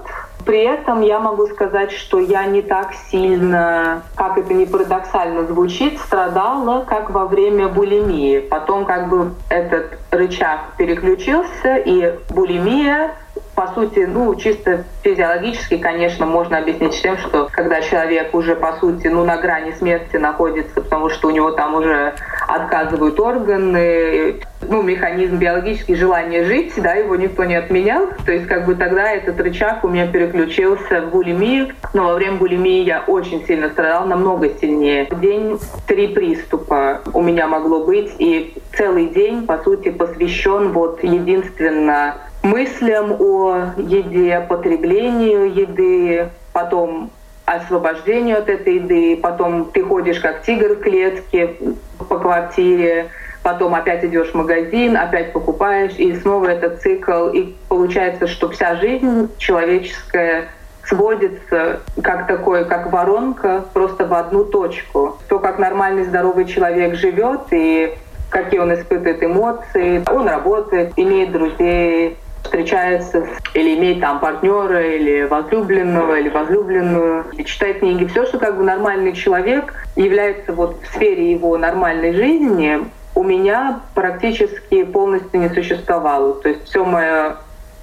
При 0.45 0.63
этом 0.63 1.01
я 1.01 1.19
могу 1.19 1.47
сказать, 1.47 1.91
что 1.91 2.19
я 2.19 2.45
не 2.45 2.61
так 2.61 2.93
сильно, 3.11 4.03
как 4.15 4.37
это 4.37 4.53
не 4.53 4.65
парадоксально 4.65 5.45
звучит, 5.45 5.99
страдала, 5.99 6.83
как 6.85 7.09
во 7.11 7.25
время 7.25 7.67
булимии. 7.67 8.39
Потом 8.39 8.85
как 8.85 9.09
бы 9.09 9.33
этот 9.49 9.99
рычаг 10.11 10.59
переключился, 10.77 11.75
и 11.77 12.15
булимия 12.29 13.11
по 13.59 13.67
сути, 13.73 14.07
ну, 14.07 14.33
чисто 14.35 14.85
физиологически, 15.03 15.79
конечно, 15.79 16.25
можно 16.25 16.59
объяснить 16.59 17.01
тем, 17.01 17.17
что 17.17 17.49
когда 17.51 17.81
человек 17.81 18.33
уже, 18.33 18.55
по 18.55 18.77
сути, 18.77 19.07
ну, 19.07 19.25
на 19.25 19.35
грани 19.35 19.71
смерти 19.71 20.15
находится, 20.15 20.75
потому 20.75 21.09
что 21.09 21.27
у 21.27 21.31
него 21.31 21.51
там 21.51 21.75
уже 21.75 22.13
отказывают 22.47 23.19
органы, 23.19 24.35
ну, 24.61 24.81
механизм 24.81 25.35
биологический, 25.39 25.95
желание 25.95 26.45
жить, 26.45 26.71
да, 26.77 26.93
его 26.93 27.17
никто 27.17 27.43
не 27.43 27.55
отменял. 27.55 28.07
То 28.25 28.31
есть, 28.31 28.47
как 28.47 28.65
бы 28.65 28.75
тогда 28.75 29.11
этот 29.11 29.37
рычаг 29.41 29.83
у 29.83 29.89
меня 29.89 30.07
переключился 30.07 31.01
в 31.01 31.09
булимию. 31.09 31.73
Но 31.93 32.05
во 32.05 32.13
время 32.13 32.37
булимии 32.37 32.83
я 32.83 33.03
очень 33.07 33.45
сильно 33.45 33.69
страдала, 33.71 34.05
намного 34.05 34.47
сильнее. 34.61 35.05
В 35.11 35.19
день 35.19 35.59
три 35.85 36.07
приступа 36.07 37.01
у 37.11 37.21
меня 37.21 37.45
могло 37.45 37.83
быть, 37.85 38.13
и 38.19 38.53
целый 38.77 39.07
день, 39.07 39.45
по 39.45 39.57
сути, 39.57 39.89
посвящен 39.89 40.71
вот 40.71 41.03
единственно 41.03 42.15
мыслям 42.43 43.15
о 43.19 43.73
еде, 43.77 44.45
потреблению 44.47 45.53
еды, 45.53 46.29
потом 46.53 47.11
освобождению 47.45 48.37
от 48.37 48.49
этой 48.49 48.75
еды, 48.75 49.17
потом 49.17 49.65
ты 49.71 49.83
ходишь 49.83 50.19
как 50.19 50.43
тигр 50.43 50.75
в 50.75 50.81
клетке 50.81 51.55
по 51.97 52.19
квартире, 52.19 53.09
потом 53.41 53.73
опять 53.73 54.03
идешь 54.05 54.31
в 54.31 54.35
магазин, 54.35 54.95
опять 54.95 55.33
покупаешь, 55.33 55.95
и 55.97 56.15
снова 56.15 56.47
этот 56.47 56.81
цикл. 56.81 57.29
И 57.29 57.55
получается, 57.67 58.27
что 58.27 58.49
вся 58.49 58.75
жизнь 58.75 59.29
человеческая 59.37 60.49
сводится 60.83 61.81
как 62.01 62.27
такой, 62.27 62.65
как 62.65 62.91
воронка, 62.91 63.63
просто 63.73 64.05
в 64.05 64.13
одну 64.13 64.43
точку. 64.43 65.17
То, 65.27 65.39
как 65.39 65.59
нормальный 65.59 66.03
здоровый 66.03 66.45
человек 66.45 66.95
живет 66.95 67.41
и 67.51 67.93
какие 68.29 68.59
он 68.59 68.73
испытывает 68.73 69.23
эмоции, 69.23 70.03
он 70.09 70.27
работает, 70.27 70.93
имеет 70.97 71.31
друзей, 71.31 72.17
встречается 72.43 73.27
или 73.53 73.75
имеет 73.75 74.01
там 74.01 74.19
партнера, 74.19 74.81
или 74.95 75.23
возлюбленного, 75.23 76.19
или 76.19 76.29
возлюбленную, 76.29 77.25
и 77.33 77.45
читает 77.45 77.79
книги. 77.79 78.05
Все, 78.05 78.25
что 78.25 78.39
как 78.39 78.57
бы 78.57 78.63
нормальный 78.63 79.13
человек 79.13 79.73
является 79.95 80.53
вот 80.53 80.81
в 80.81 80.95
сфере 80.95 81.31
его 81.31 81.57
нормальной 81.57 82.13
жизни, 82.13 82.79
у 83.15 83.23
меня 83.23 83.81
практически 83.95 84.83
полностью 84.83 85.41
не 85.41 85.49
существовало. 85.49 86.35
То 86.35 86.49
есть 86.49 86.65
все 86.65 86.85
мое 86.85 87.37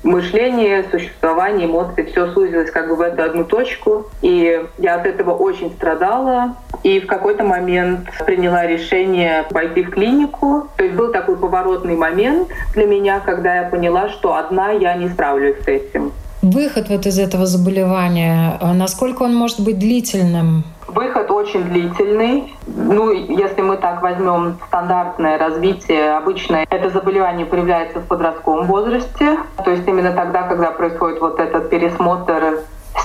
мышление, 0.07 0.85
существование, 0.90 1.66
эмоции, 1.66 2.05
все 2.05 2.33
сузилось 2.33 2.71
как 2.71 2.88
бы 2.88 2.97
в 2.97 3.01
эту 3.01 3.23
одну 3.23 3.45
точку. 3.45 4.07
И 4.23 4.62
я 4.79 4.95
от 4.95 5.07
этого 5.07 5.33
очень 5.33 5.71
страдала. 5.73 6.57
И 6.83 7.01
в 7.01 7.07
какой-то 7.07 7.45
момент 7.45 8.09
приняла 8.24 8.66
решение 8.66 9.45
пойти 9.51 9.83
в 9.83 9.91
клинику. 9.91 10.68
То 10.76 10.85
есть 10.85 10.97
был 10.97 11.12
такой 11.12 11.37
поворотный 11.37 11.97
момент 11.97 12.49
для 12.74 12.87
меня, 12.87 13.20
когда 13.20 13.57
я 13.57 13.62
поняла, 13.64 14.09
что 14.09 14.37
одна 14.37 14.70
я 14.70 14.95
не 14.95 15.09
справлюсь 15.09 15.57
с 15.64 15.68
этим. 15.68 16.12
Выход 16.43 16.89
вот 16.89 17.07
из 17.07 17.18
этого 17.18 17.47
заболевания, 17.47 18.57
а 18.61 18.72
насколько 18.72 19.22
он 19.22 19.35
может 19.35 19.59
быть 19.61 19.78
длительным? 19.78 20.64
Выход 20.97 21.30
очень 21.30 21.64
длительный. 21.64 22.57
Ну, 22.66 23.11
если 23.11 23.61
мы 23.61 23.76
так 23.76 24.01
возьмем 24.01 24.57
стандартное 24.66 25.36
развитие, 25.36 26.16
обычно 26.16 26.64
это 26.70 26.88
заболевание 26.88 27.44
проявляется 27.44 28.01
в 28.01 28.07
подростковом 28.07 28.66
возрасте. 28.66 29.36
То 29.62 29.70
есть 29.72 29.86
именно 29.86 30.12
тогда, 30.12 30.44
когда 30.44 30.70
происходит 30.70 31.20
вот 31.20 31.38
этот 31.38 31.68
пересмотр 31.68 32.61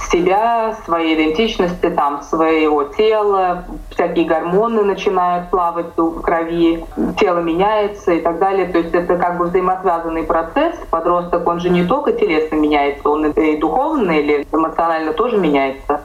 себя, 0.09 0.73
своей 0.85 1.15
идентичности, 1.15 1.89
там, 1.89 2.21
своего 2.21 2.85
тела, 2.85 3.65
всякие 3.89 4.25
гормоны 4.25 4.83
начинают 4.83 5.49
плавать 5.49 5.87
в 5.97 6.21
крови, 6.21 6.85
тело 7.19 7.39
меняется 7.39 8.13
и 8.13 8.21
так 8.21 8.39
далее. 8.39 8.67
То 8.67 8.77
есть 8.77 8.93
это 8.93 9.17
как 9.17 9.37
бы 9.37 9.47
взаимосвязанный 9.47 10.23
процесс. 10.23 10.77
Подросток, 10.89 11.45
он 11.45 11.59
же 11.59 11.69
не 11.69 11.83
только 11.83 12.13
телесно 12.13 12.55
меняется, 12.55 13.09
он 13.09 13.25
и 13.25 13.57
духовно 13.57 14.11
или 14.11 14.47
эмоционально 14.53 15.11
тоже 15.11 15.35
меняется. 15.37 15.99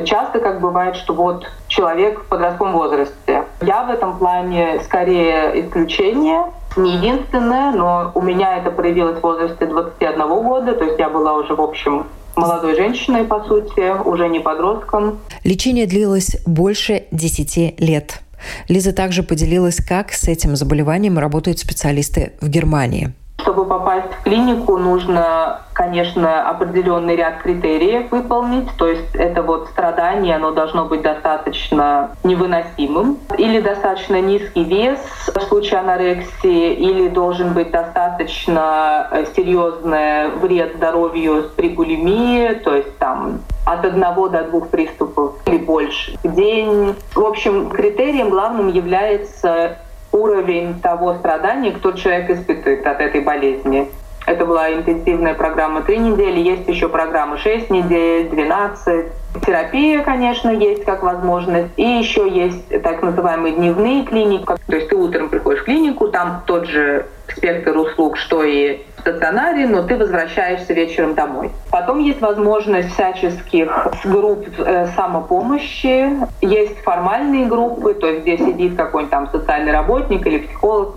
Часто 0.00 0.40
как 0.40 0.60
бывает, 0.60 0.96
что 0.96 1.14
вот 1.14 1.46
человек 1.68 2.20
в 2.20 2.26
подростковом 2.26 2.72
возрасте. 2.72 3.44
Я 3.60 3.84
в 3.84 3.90
этом 3.90 4.18
плане 4.18 4.80
скорее 4.84 5.60
исключение, 5.60 6.44
не 6.76 6.96
единственное, 6.96 7.72
но 7.72 8.12
у 8.14 8.22
меня 8.22 8.58
это 8.58 8.70
проявилось 8.70 9.18
в 9.18 9.22
возрасте 9.22 9.66
21 9.66 10.18
года, 10.28 10.74
то 10.74 10.84
есть 10.84 10.98
я 10.98 11.08
была 11.08 11.34
уже, 11.34 11.54
в 11.54 11.60
общем, 11.60 12.06
молодой 12.36 12.74
женщиной, 12.74 13.24
по 13.24 13.44
сути, 13.44 13.92
уже 14.04 14.28
не 14.28 14.40
подростком. 14.40 15.18
Лечение 15.44 15.86
длилось 15.86 16.36
больше 16.46 17.04
10 17.10 17.80
лет. 17.80 18.20
Лиза 18.68 18.92
также 18.92 19.22
поделилась, 19.22 19.76
как 19.76 20.12
с 20.12 20.24
этим 20.24 20.56
заболеванием 20.56 21.18
работают 21.18 21.58
специалисты 21.58 22.32
в 22.40 22.48
Германии. 22.48 23.12
Чтобы 23.42 23.64
попасть 23.64 24.12
в 24.12 24.22
клинику, 24.22 24.76
нужно, 24.76 25.62
конечно, 25.72 26.48
определенный 26.48 27.16
ряд 27.16 27.38
критериев 27.42 28.10
выполнить. 28.12 28.68
То 28.78 28.86
есть 28.86 29.14
это 29.14 29.42
вот 29.42 29.68
страдание, 29.68 30.36
оно 30.36 30.52
должно 30.52 30.84
быть 30.84 31.02
достаточно 31.02 32.10
невыносимым. 32.22 33.18
Или 33.36 33.60
достаточно 33.60 34.20
низкий 34.20 34.62
вес 34.62 35.00
в 35.26 35.40
случае 35.40 35.80
анорексии, 35.80 36.72
или 36.72 37.08
должен 37.08 37.52
быть 37.52 37.72
достаточно 37.72 39.08
э, 39.10 39.24
серьезный 39.34 40.30
вред 40.40 40.76
здоровью 40.76 41.50
при 41.56 41.68
булимии, 41.68 42.54
то 42.54 42.76
есть 42.76 42.96
там 42.98 43.40
от 43.66 43.84
одного 43.84 44.28
до 44.28 44.44
двух 44.44 44.68
приступов 44.68 45.34
или 45.46 45.58
больше 45.58 46.16
в 46.22 46.34
день. 46.34 46.94
В 47.14 47.24
общем, 47.24 47.70
критерием 47.70 48.30
главным 48.30 48.68
является 48.68 49.78
уровень 50.12 50.80
того 50.80 51.14
страдания, 51.14 51.72
кто 51.72 51.92
человек 51.92 52.30
испытывает 52.30 52.86
от 52.86 53.00
этой 53.00 53.20
болезни. 53.20 53.88
Это 54.26 54.44
была 54.44 54.72
интенсивная 54.72 55.34
программа 55.34 55.82
три 55.82 55.98
недели, 55.98 56.38
есть 56.38 56.68
еще 56.68 56.88
программа 56.88 57.38
6 57.38 57.70
недель, 57.70 58.28
12. 58.28 59.06
Терапия, 59.44 60.02
конечно, 60.02 60.50
есть 60.50 60.84
как 60.84 61.02
возможность. 61.02 61.70
И 61.76 61.82
еще 61.82 62.28
есть 62.28 62.82
так 62.82 63.02
называемые 63.02 63.54
дневные 63.54 64.04
клиники. 64.04 64.44
То 64.44 64.76
есть 64.76 64.88
ты 64.88 64.96
утром 64.96 65.28
приходишь 65.28 65.62
в 65.62 65.64
клинику, 65.64 66.08
там 66.08 66.42
тот 66.46 66.66
же 66.66 67.06
спектр 67.34 67.76
услуг, 67.76 68.16
что 68.16 68.44
и 68.44 68.82
в 68.96 69.00
стационаре, 69.00 69.66
но 69.66 69.82
ты 69.82 69.96
возвращаешься 69.96 70.72
вечером 70.74 71.14
домой. 71.14 71.50
Потом 71.70 71.98
есть 71.98 72.20
возможность 72.20 72.92
всяческих 72.92 73.88
групп 74.04 74.46
э, 74.58 74.86
самопомощи, 74.94 76.10
есть 76.40 76.78
формальные 76.82 77.46
группы, 77.46 77.94
то 77.94 78.06
есть 78.06 78.22
где 78.22 78.38
сидит 78.38 78.76
какой-нибудь 78.76 79.10
там 79.10 79.28
социальный 79.30 79.72
работник 79.72 80.26
или 80.26 80.38
психолог, 80.38 80.96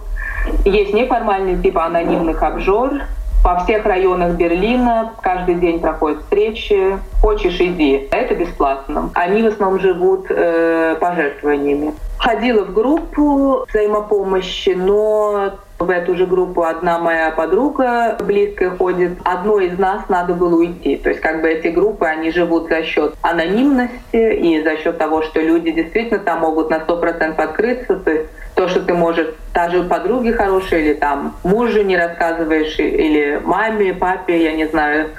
есть 0.66 0.94
неформальный 0.94 1.62
типа 1.62 1.86
анонимных 1.86 2.42
обжор, 2.44 3.02
по 3.46 3.60
всех 3.60 3.86
районах 3.86 4.32
Берлина 4.38 5.14
каждый 5.22 5.54
день 5.56 5.80
проходят 5.80 6.22
встречи. 6.22 6.98
Хочешь, 7.22 7.62
иди. 7.62 8.08
Это 8.10 8.34
бесплатно. 8.34 9.12
Они 9.14 9.44
в 9.44 9.46
основном 9.46 9.80
живут 9.80 10.26
э, 10.30 10.96
пожертвованиями. 11.00 11.94
Ходила 12.18 12.64
в 12.66 12.74
группу 12.74 13.68
взаимопомощи, 13.70 14.70
но 14.70 15.52
в 15.78 15.90
эту 15.92 16.16
же 16.16 16.26
группу 16.26 16.64
одна 16.64 16.98
моя 16.98 17.30
подруга 17.30 18.18
близкая 18.20 18.72
ходит. 18.72 19.20
Одной 19.24 19.68
из 19.68 19.78
нас 19.78 20.10
надо 20.10 20.34
было 20.34 20.56
уйти. 20.56 20.96
То 20.98 21.10
есть 21.10 21.22
как 21.22 21.42
бы 21.42 21.50
эти 21.50 21.68
группы, 21.68 22.06
они 22.06 22.32
живут 22.32 22.70
за 22.70 22.82
счет 22.82 23.14
анонимности 23.22 24.34
и 24.34 24.64
за 24.64 24.78
счет 24.78 24.98
того, 24.98 25.22
что 25.22 25.40
люди 25.40 25.70
действительно 25.72 26.20
там 26.20 26.40
могут 26.40 26.72
на 26.72 26.78
100% 26.78 27.36
открыться. 27.36 27.98
То 27.98 28.10
есть 28.10 28.30
то, 28.56 28.68
что 28.68 28.82
ты 28.82 28.94
можешь 28.94 29.28
та 29.54 29.70
же 29.70 29.84
подруге 29.84 30.34
хорошей 30.34 30.82
или 30.82 30.94
там 30.94 31.36
мужу 31.44 31.84
не 31.84 31.98
рассказываешь, 31.98 32.80
или 32.80 33.40
маме, 33.44 33.94
папе, 33.94 34.44
я 34.44 34.54
не 34.54 34.66
знаю, 34.66 35.10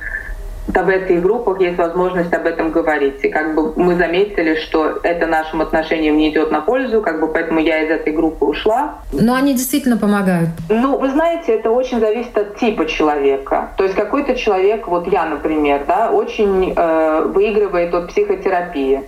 в 0.66 0.89
этих 0.89 1.22
группах 1.22 1.61
есть 1.61 1.78
возможность 1.78 2.32
об 2.32 2.47
этом 2.47 2.70
говорить. 2.70 3.24
И 3.24 3.28
как 3.28 3.55
бы 3.55 3.72
мы 3.76 3.95
заметили, 3.97 4.57
что 4.57 4.99
это 5.03 5.26
нашим 5.26 5.61
отношениям 5.61 6.16
не 6.16 6.30
идет 6.30 6.51
на 6.51 6.61
пользу, 6.61 7.01
как 7.01 7.20
бы 7.20 7.28
поэтому 7.28 7.61
я 7.61 7.84
из 7.84 7.91
этой 7.91 8.12
группы 8.12 8.45
ушла. 8.45 8.97
Но 9.12 9.34
они 9.34 9.55
действительно 9.55 9.97
помогают. 9.97 10.51
Ну, 10.68 10.99
вы 10.99 11.11
знаете, 11.11 11.53
это 11.53 11.70
очень 11.70 12.01
зависит 12.01 12.37
от 12.37 12.57
типа 12.59 12.87
человека. 12.87 13.70
То 13.76 13.84
есть 13.84 13.97
какой-то 13.97 14.34
человек, 14.34 14.89
вот 14.89 15.07
я, 15.07 15.24
например, 15.26 15.84
да, 15.87 16.11
очень 16.11 16.72
э, 16.76 17.22
выигрывает 17.26 17.95
от 17.95 18.09
психотерапии. 18.09 19.03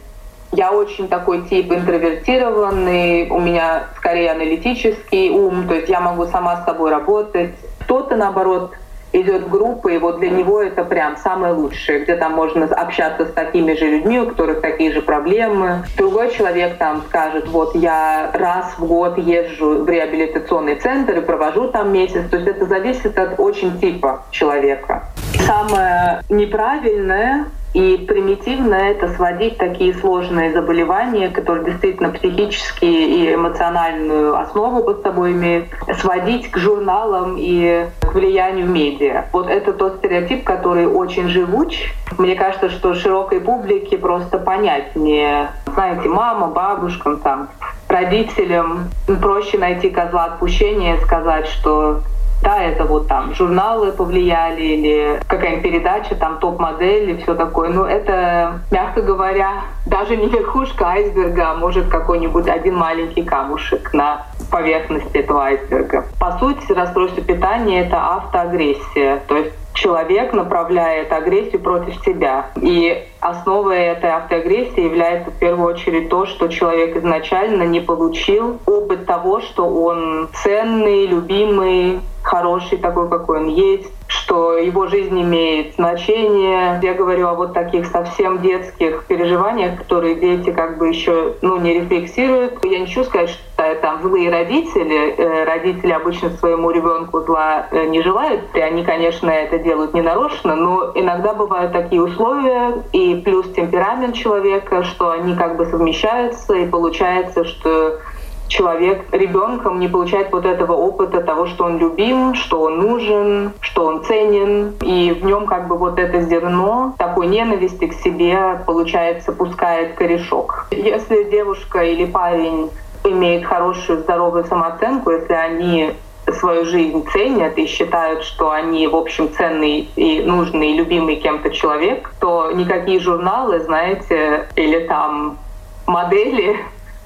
Я 0.53 0.73
очень 0.73 1.09
такой 1.09 1.43
тип 1.43 1.73
интровертированный, 1.73 3.29
у 3.31 3.39
меня 3.39 3.85
скорее 3.97 4.33
аналитический 4.33 5.31
ум, 5.31 5.69
то 5.69 5.75
есть 5.75 5.89
я 5.89 6.01
могу 6.01 6.27
сама 6.27 6.63
с 6.63 6.65
собой 6.65 6.91
работать. 6.91 7.53
Кто-то, 7.81 8.17
наоборот, 8.17 8.73
идет 9.13 9.45
в 9.45 9.51
группы, 9.51 9.95
и 9.95 9.99
вот 9.99 10.21
для 10.21 10.31
него 10.31 10.61
это 10.61 10.85
прям 10.85 11.17
самое 11.17 11.55
лучшее, 11.55 12.01
где 12.01 12.17
там 12.17 12.33
можно 12.33 12.67
общаться 12.67 13.27
с 13.27 13.33
такими 13.33 13.75
же 13.75 13.87
людьми, 13.87 14.21
у 14.21 14.27
которых 14.27 14.61
такие 14.61 14.93
же 14.93 15.03
проблемы. 15.03 15.85
Другой 15.97 16.31
человек 16.31 16.77
там 16.79 17.03
скажет, 17.09 17.49
вот 17.49 17.75
я 17.75 18.31
раз 18.35 18.75
в 18.79 18.87
год 18.87 19.19
езжу 19.19 19.85
в 19.85 19.89
реабилитационный 19.89 20.77
центр 20.77 21.19
и 21.19 21.21
провожу 21.21 21.69
там 21.69 21.93
месяц. 21.93 22.29
То 22.31 22.37
есть 22.37 22.49
это 22.49 22.67
зависит 22.67 23.19
от 23.19 23.39
очень 23.39 23.79
типа 23.81 24.25
человека. 24.31 25.05
Самое 25.47 26.23
неправильное 26.29 27.47
и 27.75 27.99
примитивно 27.99 28.75
это 28.75 29.09
сводить 29.09 29.59
такие 29.59 29.95
сложные 29.95 30.53
заболевания, 30.53 31.29
которые 31.29 31.67
действительно 31.67 32.11
психические 32.11 33.07
и 33.09 33.35
эмоциональную 33.35 34.37
основу 34.39 34.83
под 34.83 35.03
собой 35.03 35.33
имеют, 35.33 35.67
сводить 36.01 36.51
к 36.51 36.59
журналам 36.59 37.37
и 37.39 37.87
к 38.01 38.15
влиянию 38.15 38.67
медиа. 38.67 39.27
Вот 39.33 39.49
это 39.49 39.73
тот 39.73 39.97
стереотип, 39.99 40.45
который 40.45 40.87
очень 40.87 41.29
живуч. 41.29 41.93
Мне 42.17 42.35
кажется, 42.35 42.71
что 42.71 42.95
широкой 42.95 43.41
публике 43.41 43.99
просто 43.99 44.39
понятнее. 44.39 45.51
Знаете, 45.67 46.09
мама, 46.09 46.49
бабушкам, 46.49 47.19
там, 47.19 47.49
родителям 47.89 48.89
проще 49.21 49.59
найти 49.59 49.91
козла 49.91 50.25
отпущения 50.25 50.97
и 50.97 51.01
сказать, 51.01 51.47
что 51.47 52.03
да, 52.43 52.63
это 52.63 52.85
вот 52.85 53.09
там 53.09 53.35
журналы 53.35 53.93
повлияли 53.93 54.63
или 54.63 55.21
какая-нибудь 55.27 55.63
передача, 55.63 56.15
там 56.15 56.39
топ-модель 56.39 57.11
и 57.11 57.23
все 57.23 57.35
такое. 57.35 57.71
Но 57.71 57.87
это, 57.87 58.61
мягко 58.71 59.03
говоря, 59.03 59.63
даже 59.87 60.17
не 60.17 60.29
верхушка 60.29 60.87
айсберга, 60.87 61.51
а 61.51 61.55
может 61.55 61.89
какой-нибудь 61.89 62.49
один 62.49 62.77
маленький 62.77 63.23
камушек 63.23 63.93
на 63.93 64.27
поверхности 64.51 65.17
этого 65.17 65.45
айсберга. 65.45 66.05
По 66.19 66.39
сути, 66.39 66.73
расстройство 66.73 67.23
питания— 67.23 67.81
это 67.87 67.97
автоагрессия. 67.97 69.21
То 69.27 69.37
есть 69.37 69.55
человек 69.79 70.33
направляет 70.33 71.13
агрессию 71.13 71.61
против 71.61 71.95
себя. 72.05 72.47
И 72.57 73.07
основой 73.21 73.79
этой 73.79 74.11
автоагрессии 74.11 74.81
является 74.81 75.31
в 75.31 75.35
первую 75.39 75.73
очередь 75.73 76.09
то, 76.09 76.27
что 76.27 76.49
человек 76.49 76.97
изначально 76.97 77.63
не 77.63 77.81
получил 77.81 78.59
опыт 78.67 79.07
того, 79.07 79.41
что 79.41 79.69
он 79.69 80.29
ценный, 80.43 81.07
любимый, 81.07 82.01
хороший 82.29 82.77
такой, 82.79 83.09
какой 83.09 83.39
он 83.39 83.49
есть, 83.49 83.91
что 84.07 84.59
его 84.59 84.87
жизнь 84.87 85.19
имеет 85.21 85.75
значение. 85.77 86.79
Я 86.83 86.95
говорю 86.95 87.29
о 87.29 87.35
вот 87.35 87.55
таких 87.55 87.87
совсем 87.87 88.43
детских 88.43 89.05
переживаниях, 89.07 89.79
которые 89.79 90.15
дети 90.17 90.51
как 90.51 90.77
бы 90.77 90.89
еще 90.89 91.35
ну, 91.41 91.59
не 91.59 91.73
рефлексируют. 91.75 92.63
Я 92.65 92.81
не 92.81 92.87
хочу 92.87 93.05
сказать, 93.05 93.31
что 93.31 93.75
там 93.77 94.03
злые 94.03 94.31
родители. 94.31 95.15
Э, 95.17 95.45
родители 95.45 95.93
обычно 95.93 96.31
своему 96.31 96.71
ребенку 96.71 97.21
зла 97.23 97.67
э, 97.71 97.87
не 97.87 98.03
желают. 98.03 98.43
И 98.55 98.61
они, 98.61 98.85
конечно, 98.85 99.31
это 99.31 99.59
делают 99.59 99.95
не 99.95 100.03
нарочно, 100.03 100.55
но 100.55 100.93
иногда 100.95 101.33
бывают 101.33 101.73
такие 101.73 102.03
условия 102.03 102.83
и 102.93 103.23
плюс 103.25 103.51
темперамент 103.53 104.15
человека, 104.15 104.85
что 104.85 105.11
они 105.11 105.35
как 105.35 105.57
бы 105.57 105.65
совмещаются, 105.65 106.55
и 106.55 106.69
получается, 106.69 107.45
что 107.45 108.01
человек 108.49 109.05
ребенком 109.13 109.79
не 109.79 109.89
получает 109.89 110.33
вот 110.33 110.45
этого 110.45 110.73
опыта 110.73 111.21
того, 111.21 111.47
что 111.47 111.65
он 111.65 111.79
любим, 111.79 112.35
что 112.35 112.63
он 112.63 112.81
нужен, 112.81 113.53
что 113.61 113.85
он 113.85 114.05
ценен, 114.05 114.75
и 114.81 115.13
в 115.13 115.25
нем 115.25 115.47
как 115.47 115.69
бы 115.69 115.77
вот 115.77 115.99
это 115.99 116.23
зерно 116.23 116.95
такой 116.99 117.29
ненависти 117.29 117.87
к 117.87 117.95
себе, 117.95 118.61
получается, 118.67 119.33
пускает 119.33 119.95
корешок. 119.95 120.67
Если 120.71 121.25
девушка 121.31 121.85
или 121.85 122.07
парень 122.07 122.71
имеет 123.05 123.45
хорошую 123.45 124.01
здоровую 124.01 124.45
самооценку, 124.45 125.11
если 125.11 125.35
они 125.35 125.93
свою 126.33 126.65
жизнь 126.67 127.07
ценят 127.11 127.57
и 127.57 127.67
считают, 127.67 128.23
что 128.23 128.51
они, 128.51 128.87
в 128.87 128.97
общем, 128.97 129.33
ценный 129.33 129.89
и 129.97 130.21
нужный, 130.23 130.73
и 130.73 130.75
любимый 130.75 131.17
кем-то 131.17 131.51
человек, 131.51 132.13
то 132.21 132.51
никакие 132.53 133.01
журналы, 133.01 133.61
знаете, 133.61 134.49
или 134.57 134.81
там 134.81 135.39
модели 135.87 136.57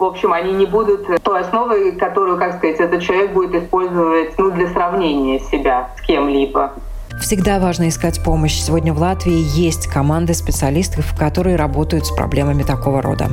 в 0.02 0.04
общем, 0.04 0.32
они 0.32 0.52
не 0.52 0.66
будут 0.66 1.06
той 1.22 1.40
основой, 1.42 1.92
которую, 1.92 2.36
как 2.36 2.56
сказать, 2.56 2.80
этот 2.80 3.02
человек 3.02 3.32
будет 3.32 3.54
использовать 3.54 4.36
ну, 4.36 4.50
для 4.50 4.68
сравнения 4.68 5.38
себя 5.38 5.90
с 5.96 6.00
кем-либо. 6.04 6.72
Всегда 7.20 7.60
важно 7.60 7.88
искать 7.88 8.20
помощь. 8.24 8.58
Сегодня 8.58 8.92
в 8.92 8.98
Латвии 8.98 9.44
есть 9.56 9.86
команды 9.86 10.34
специалистов, 10.34 11.14
которые 11.16 11.54
работают 11.54 12.06
с 12.06 12.10
проблемами 12.10 12.64
такого 12.64 13.00
рода. 13.00 13.28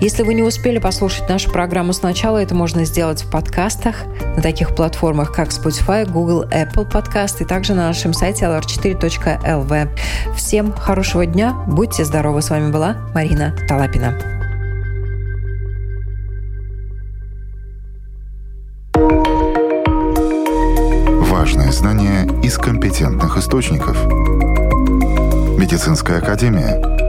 Если 0.00 0.24
вы 0.24 0.34
не 0.34 0.42
успели 0.42 0.78
послушать 0.78 1.28
нашу 1.28 1.52
программу 1.52 1.92
сначала, 1.92 2.38
это 2.38 2.56
можно 2.56 2.84
сделать 2.84 3.22
в 3.22 3.30
подкастах 3.30 3.94
на 4.34 4.42
таких 4.42 4.74
платформах, 4.74 5.32
как 5.32 5.50
Spotify, 5.50 6.10
Google, 6.10 6.46
Apple 6.46 6.90
Podcast 6.90 7.36
и 7.40 7.44
также 7.44 7.74
на 7.74 7.86
нашем 7.86 8.12
сайте 8.12 8.46
lr4.lv. 8.46 9.88
Всем 10.34 10.72
хорошего 10.72 11.26
дня, 11.26 11.54
будьте 11.68 12.04
здоровы. 12.04 12.42
С 12.42 12.50
вами 12.50 12.72
была 12.72 12.96
Марина 13.14 13.54
Талапина. 13.68 14.37
Знания 21.78 22.26
из 22.42 22.58
компетентных 22.58 23.36
источников. 23.36 23.96
Медицинская 25.56 26.18
академия– 26.18 26.82